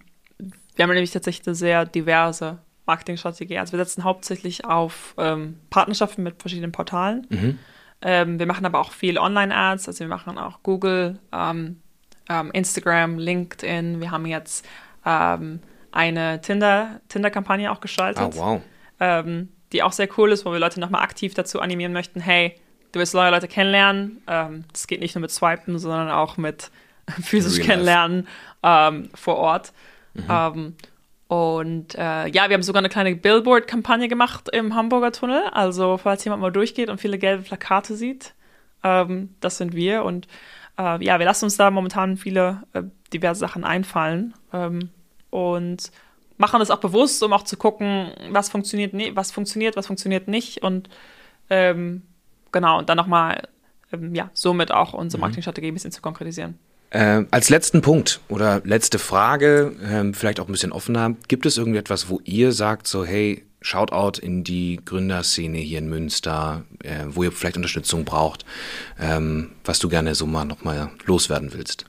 wir 0.75 0.83
haben 0.83 0.91
nämlich 0.91 1.11
tatsächlich 1.11 1.47
eine 1.47 1.55
sehr 1.55 1.85
diverse 1.85 2.59
Marketingstrategie. 2.85 3.57
Also 3.57 3.73
wir 3.73 3.79
setzen 3.79 4.03
hauptsächlich 4.03 4.65
auf 4.65 5.15
ähm, 5.17 5.57
Partnerschaften 5.69 6.23
mit 6.23 6.39
verschiedenen 6.39 6.71
Portalen. 6.71 7.27
Mhm. 7.29 7.59
Ähm, 8.01 8.39
wir 8.39 8.45
machen 8.45 8.65
aber 8.65 8.79
auch 8.79 8.91
viel 8.91 9.17
Online-Ads, 9.17 9.87
also 9.87 10.01
wir 10.01 10.07
machen 10.07 10.37
auch 10.37 10.61
Google, 10.63 11.19
ähm, 11.31 11.81
ähm 12.29 12.51
Instagram, 12.51 13.17
LinkedIn. 13.17 13.99
Wir 14.01 14.11
haben 14.11 14.25
jetzt 14.25 14.65
ähm, 15.05 15.59
eine 15.91 16.41
Tinder, 16.41 17.01
Tinder-Kampagne 17.07 17.71
auch 17.71 17.81
gestaltet. 17.81 18.33
Oh, 18.35 18.37
wow. 18.37 18.61
Ähm, 18.99 19.49
die 19.71 19.81
auch 19.81 19.91
sehr 19.91 20.07
cool 20.17 20.31
ist, 20.31 20.45
wo 20.45 20.51
wir 20.51 20.59
Leute 20.59 20.79
nochmal 20.79 21.01
aktiv 21.01 21.33
dazu 21.33 21.59
animieren 21.59 21.93
möchten, 21.93 22.21
hey, 22.21 22.55
du 22.91 22.99
willst 22.99 23.13
neue 23.13 23.31
Leute 23.31 23.49
kennenlernen. 23.49 24.21
das 24.25 24.87
geht 24.87 25.01
nicht 25.01 25.15
nur 25.15 25.21
mit 25.21 25.31
Swipen, 25.31 25.79
sondern 25.79 26.09
auch 26.09 26.37
mit 26.37 26.71
physisch 27.21 27.57
Real 27.57 27.67
kennenlernen 27.67 28.27
vor 28.61 29.35
Ort. 29.35 29.73
Mhm. 30.13 30.75
Und 31.27 31.95
äh, 31.95 32.27
ja, 32.27 32.49
wir 32.49 32.53
haben 32.53 32.61
sogar 32.61 32.81
eine 32.81 32.89
kleine 32.89 33.15
Billboard-Kampagne 33.15 34.07
gemacht 34.07 34.49
im 34.53 34.75
Hamburger 34.75 35.11
Tunnel. 35.11 35.43
Also, 35.51 35.97
falls 35.97 36.23
jemand 36.23 36.41
mal 36.41 36.51
durchgeht 36.51 36.89
und 36.89 37.01
viele 37.01 37.17
gelbe 37.17 37.43
Plakate 37.43 37.95
sieht, 37.95 38.35
ähm, 38.83 39.33
das 39.39 39.57
sind 39.57 39.73
wir. 39.73 40.03
Und 40.03 40.27
äh, 40.77 41.03
ja, 41.03 41.17
wir 41.17 41.25
lassen 41.25 41.45
uns 41.45 41.57
da 41.57 41.71
momentan 41.71 42.17
viele 42.17 42.63
äh, 42.73 42.83
diverse 43.11 43.39
Sachen 43.39 43.63
einfallen. 43.63 44.33
Ähm, 44.53 44.89
und 45.31 45.91
machen 46.37 46.59
das 46.59 46.71
auch 46.71 46.79
bewusst, 46.79 47.21
um 47.23 47.33
auch 47.33 47.43
zu 47.43 47.57
gucken, 47.57 48.11
was 48.29 48.49
funktioniert, 48.49 48.93
was 49.15 49.31
funktioniert, 49.31 49.75
was 49.75 49.87
funktioniert 49.87 50.27
nicht. 50.27 50.63
Und 50.63 50.89
ähm, 51.49 52.03
genau, 52.51 52.79
und 52.79 52.89
dann 52.89 52.97
nochmal, 52.97 53.47
ähm, 53.91 54.13
ja, 54.13 54.29
somit 54.33 54.71
auch 54.71 54.93
unsere 54.93 55.19
mhm. 55.19 55.21
Marketingstrategie 55.21 55.69
ein 55.69 55.73
bisschen 55.73 55.91
zu 55.91 56.01
konkretisieren. 56.01 56.59
Äh, 56.91 57.23
als 57.31 57.49
letzten 57.49 57.81
Punkt 57.81 58.21
oder 58.29 58.61
letzte 58.63 58.99
Frage, 58.99 59.73
äh, 59.83 60.13
vielleicht 60.13 60.39
auch 60.39 60.47
ein 60.47 60.51
bisschen 60.51 60.71
offener, 60.71 61.15
gibt 61.27 61.45
es 61.45 61.57
irgendetwas, 61.57 62.09
wo 62.09 62.21
ihr 62.23 62.51
sagt, 62.51 62.87
so 62.87 63.03
hey, 63.05 63.43
Shoutout 63.65 64.21
in 64.21 64.43
die 64.43 64.79
Gründerszene 64.85 65.57
hier 65.57 65.79
in 65.79 65.89
Münster, 65.89 66.63
äh, 66.83 67.05
wo 67.07 67.23
ihr 67.23 67.31
vielleicht 67.31 67.57
Unterstützung 67.57 68.05
braucht, 68.05 68.45
ähm, 68.99 69.53
was 69.63 69.79
du 69.79 69.89
gerne 69.89 70.13
so 70.13 70.27
mal 70.27 70.45
nochmal 70.45 70.91
loswerden 71.05 71.51
willst? 71.51 71.85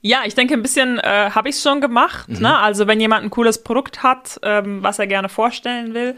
Ja, 0.00 0.22
ich 0.26 0.34
denke, 0.34 0.54
ein 0.54 0.62
bisschen 0.62 0.98
äh, 0.98 1.30
habe 1.30 1.48
ich 1.48 1.56
es 1.56 1.62
schon 1.62 1.80
gemacht. 1.80 2.28
Mhm. 2.28 2.40
Ne? 2.40 2.58
Also 2.58 2.88
wenn 2.88 3.00
jemand 3.00 3.24
ein 3.24 3.30
cooles 3.30 3.62
Produkt 3.62 4.02
hat, 4.02 4.40
ähm, 4.42 4.82
was 4.82 4.98
er 4.98 5.06
gerne 5.06 5.28
vorstellen 5.28 5.94
will, 5.94 6.16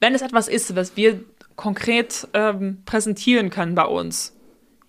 wenn 0.00 0.16
es 0.16 0.22
etwas 0.22 0.48
ist, 0.48 0.74
was 0.74 0.96
wir 0.96 1.20
konkret 1.54 2.26
ähm, 2.34 2.82
präsentieren 2.84 3.50
können 3.50 3.76
bei 3.76 3.84
uns, 3.84 4.33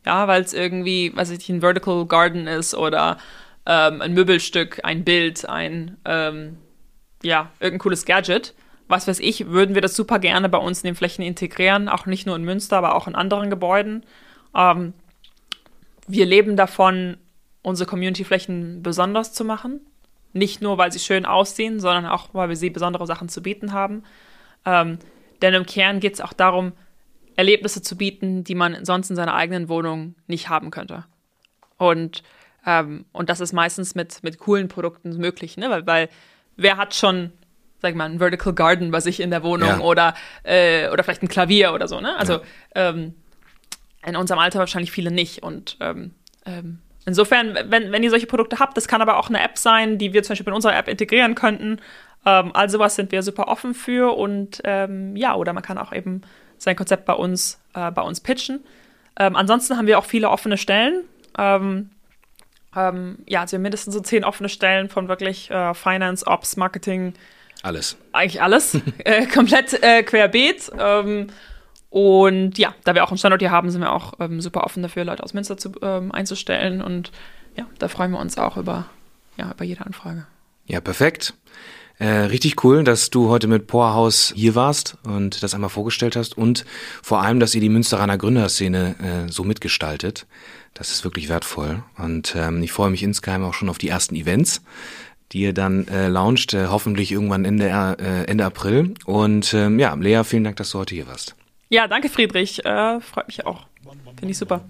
ja, 0.05 0.27
weil 0.27 0.41
es 0.43 0.53
irgendwie, 0.53 1.15
weiß 1.15 1.31
ich 1.31 1.49
ein 1.49 1.61
Vertical 1.61 2.05
Garden 2.05 2.47
ist 2.47 2.75
oder 2.75 3.17
ähm, 3.65 4.01
ein 4.01 4.13
Möbelstück, 4.13 4.81
ein 4.83 5.03
Bild, 5.03 5.47
ein, 5.47 5.97
ähm, 6.05 6.57
ja, 7.23 7.51
irgendein 7.59 7.79
cooles 7.79 8.05
Gadget. 8.05 8.53
Was 8.87 9.07
weiß 9.07 9.19
ich, 9.19 9.47
würden 9.47 9.73
wir 9.73 9.81
das 9.81 9.95
super 9.95 10.19
gerne 10.19 10.47
bei 10.47 10.59
uns 10.59 10.83
in 10.83 10.87
den 10.87 10.95
Flächen 10.95 11.23
integrieren, 11.23 11.89
auch 11.89 12.05
nicht 12.05 12.27
nur 12.27 12.35
in 12.35 12.43
Münster, 12.43 12.77
aber 12.77 12.93
auch 12.95 13.07
in 13.07 13.15
anderen 13.15 13.49
Gebäuden. 13.49 14.03
Ähm, 14.55 14.93
wir 16.07 16.25
leben 16.27 16.55
davon, 16.55 17.17
unsere 17.63 17.89
Community-Flächen 17.89 18.83
besonders 18.83 19.33
zu 19.33 19.43
machen. 19.43 19.81
Nicht 20.33 20.61
nur, 20.61 20.77
weil 20.77 20.91
sie 20.91 20.99
schön 20.99 21.25
aussehen, 21.25 21.79
sondern 21.79 22.05
auch, 22.05 22.29
weil 22.33 22.49
wir 22.49 22.55
sie 22.55 22.69
besondere 22.69 23.07
Sachen 23.07 23.27
zu 23.27 23.41
bieten 23.41 23.73
haben. 23.73 24.03
Ähm, 24.65 24.99
denn 25.41 25.55
im 25.55 25.65
Kern 25.65 25.99
geht 25.99 26.13
es 26.13 26.21
auch 26.21 26.33
darum, 26.33 26.73
Erlebnisse 27.35 27.81
zu 27.81 27.97
bieten, 27.97 28.43
die 28.43 28.55
man 28.55 28.85
sonst 28.85 29.09
in 29.09 29.15
seiner 29.15 29.35
eigenen 29.35 29.69
Wohnung 29.69 30.15
nicht 30.27 30.49
haben 30.49 30.71
könnte. 30.71 31.05
Und, 31.77 32.23
ähm, 32.65 33.05
und 33.11 33.29
das 33.29 33.39
ist 33.39 33.53
meistens 33.53 33.95
mit, 33.95 34.23
mit 34.23 34.39
coolen 34.39 34.67
Produkten 34.67 35.17
möglich, 35.17 35.57
ne? 35.57 35.69
weil, 35.69 35.85
weil 35.85 36.09
wer 36.55 36.77
hat 36.77 36.95
schon, 36.95 37.31
sag 37.81 37.91
ich 37.91 37.95
mal, 37.95 38.09
ein 38.09 38.19
Vertical 38.19 38.53
Garden 38.53 38.91
bei 38.91 38.99
sich 38.99 39.19
in 39.19 39.31
der 39.31 39.43
Wohnung 39.43 39.67
ja. 39.67 39.79
oder, 39.79 40.13
äh, 40.43 40.89
oder 40.89 41.03
vielleicht 41.03 41.23
ein 41.23 41.27
Klavier 41.27 41.73
oder 41.73 41.87
so. 41.87 41.99
Ne? 41.99 42.17
Also 42.17 42.33
ja. 42.33 42.41
ähm, 42.75 43.13
in 44.05 44.15
unserem 44.15 44.39
Alter 44.39 44.59
wahrscheinlich 44.59 44.91
viele 44.91 45.11
nicht. 45.11 45.43
Und 45.43 45.77
ähm, 45.81 46.11
ähm, 46.45 46.79
insofern, 47.05 47.57
wenn, 47.65 47.91
wenn 47.91 48.03
ihr 48.03 48.09
solche 48.09 48.27
Produkte 48.27 48.59
habt, 48.59 48.77
das 48.77 48.87
kann 48.87 49.01
aber 49.01 49.17
auch 49.17 49.29
eine 49.29 49.43
App 49.43 49.57
sein, 49.57 49.97
die 49.97 50.13
wir 50.13 50.23
zum 50.23 50.33
Beispiel 50.33 50.47
in 50.47 50.55
unserer 50.55 50.77
App 50.77 50.87
integrieren 50.87 51.35
könnten. 51.35 51.81
Ähm, 52.25 52.51
also 52.53 52.79
was 52.79 52.95
sind 52.95 53.11
wir 53.11 53.21
super 53.23 53.47
offen 53.47 53.73
für 53.73 54.15
und 54.15 54.61
ähm, 54.63 55.15
ja, 55.15 55.35
oder 55.35 55.53
man 55.53 55.63
kann 55.63 55.77
auch 55.77 55.91
eben 55.91 56.21
sein 56.57 56.75
Konzept 56.75 57.05
bei 57.05 57.13
uns, 57.13 57.59
äh, 57.73 57.91
bei 57.91 58.01
uns 58.01 58.21
pitchen. 58.21 58.63
Ähm, 59.17 59.35
ansonsten 59.35 59.77
haben 59.77 59.87
wir 59.87 59.97
auch 59.99 60.05
viele 60.05 60.29
offene 60.29 60.57
Stellen. 60.57 61.03
Ähm, 61.37 61.89
ähm, 62.75 63.19
ja, 63.27 63.41
also 63.41 63.53
wir 63.53 63.57
haben 63.57 63.63
mindestens 63.63 63.93
so 63.93 64.01
zehn 64.01 64.23
offene 64.23 64.49
Stellen 64.49 64.89
von 64.89 65.07
wirklich 65.07 65.49
äh, 65.49 65.73
Finance, 65.73 66.25
Ops, 66.27 66.57
Marketing. 66.57 67.13
Alles. 67.63 67.97
Eigentlich 68.11 68.41
alles. 68.41 68.77
äh, 68.99 69.25
komplett 69.27 69.81
äh, 69.81 70.03
querbeet. 70.03 70.71
Ähm, 70.77 71.27
und 71.89 72.57
ja, 72.57 72.75
da 72.83 72.93
wir 72.93 73.03
auch 73.05 73.09
einen 73.09 73.17
Standort 73.17 73.41
hier 73.41 73.51
haben, 73.51 73.69
sind 73.69 73.81
wir 73.81 73.93
auch 73.93 74.13
ähm, 74.19 74.41
super 74.41 74.65
offen 74.65 74.83
dafür, 74.83 75.05
Leute 75.05 75.23
aus 75.23 75.33
Münster 75.33 75.57
zu, 75.57 75.71
ähm, 75.81 76.11
einzustellen. 76.11 76.81
Und 76.81 77.11
ja, 77.55 77.65
da 77.79 77.87
freuen 77.87 78.11
wir 78.11 78.19
uns 78.19 78.37
auch 78.37 78.57
über, 78.57 78.85
ja, 79.37 79.49
über 79.51 79.63
jede 79.63 79.85
Anfrage. 79.85 80.25
Ja, 80.65 80.81
perfekt. 80.81 81.33
Äh, 81.97 82.07
richtig 82.07 82.63
cool, 82.63 82.83
dass 82.83 83.09
du 83.09 83.29
heute 83.29 83.47
mit 83.47 83.67
Powerhouse 83.67 84.33
hier 84.35 84.53
warst 84.55 84.97
und 85.03 85.41
das 85.41 85.53
einmal 85.53 85.69
vorgestellt 85.69 86.15
hast 86.15 86.37
und 86.37 86.65
vor 87.01 87.21
allem, 87.21 87.39
dass 87.39 87.55
ihr 87.55 87.61
die 87.61 87.69
Münsteraner 87.69 88.17
Gründerszene 88.17 88.95
äh, 89.27 89.31
so 89.31 89.43
mitgestaltet. 89.43 90.27
Das 90.73 90.91
ist 90.91 91.05
wirklich 91.05 91.29
wertvoll 91.29 91.83
und 91.97 92.35
ähm, 92.35 92.61
ich 92.61 92.73
freue 92.73 92.89
mich 92.89 93.01
insgeheim 93.01 93.45
auch 93.45 93.53
schon 93.53 93.69
auf 93.69 93.77
die 93.77 93.87
ersten 93.87 94.15
Events, 94.15 94.61
die 95.31 95.39
ihr 95.39 95.53
dann 95.53 95.87
äh, 95.87 96.09
launcht, 96.09 96.53
äh, 96.53 96.67
hoffentlich 96.67 97.13
irgendwann 97.13 97.45
Ende, 97.45 97.69
äh, 97.69 98.25
Ende 98.25 98.43
April. 98.43 98.93
Und 99.05 99.53
ähm, 99.53 99.79
ja, 99.79 99.93
Lea, 99.93 100.23
vielen 100.25 100.43
Dank, 100.43 100.57
dass 100.57 100.71
du 100.71 100.79
heute 100.79 100.95
hier 100.95 101.07
warst. 101.07 101.35
Ja, 101.69 101.87
danke 101.87 102.09
Friedrich, 102.09 102.65
äh, 102.65 102.99
freut 102.99 103.27
mich 103.27 103.45
auch. 103.45 103.67
Finde 104.17 104.31
ich 104.31 104.37
super. 104.37 104.65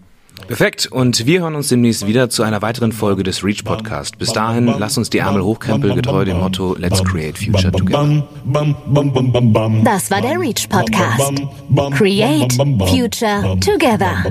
Perfekt. 0.47 0.87
Und 0.87 1.25
wir 1.25 1.41
hören 1.41 1.55
uns 1.55 1.69
demnächst 1.69 2.05
wieder 2.05 2.29
zu 2.29 2.43
einer 2.43 2.61
weiteren 2.61 2.91
Folge 2.91 3.23
des 3.23 3.43
Reach 3.43 3.63
Podcast. 3.63 4.17
Bis 4.17 4.31
dahin, 4.31 4.67
lass 4.77 4.97
uns 4.97 5.09
die 5.09 5.17
Ärmel 5.17 5.43
hochkrempeln, 5.43 5.95
getreu 5.95 6.23
dem 6.25 6.39
Motto 6.39 6.75
Let's 6.77 7.03
Create 7.03 7.37
Future 7.37 7.71
Together. 7.71 8.23
Das 9.83 10.11
war 10.11 10.21
der 10.21 10.39
Reach 10.39 10.69
Podcast. 10.69 11.33
Create 11.97 12.53
Future 12.53 13.57
Together. 13.59 14.23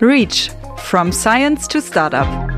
Reach 0.00 0.50
From 0.90 1.12
Science 1.12 1.68
to 1.68 1.80
Startup 1.80 2.49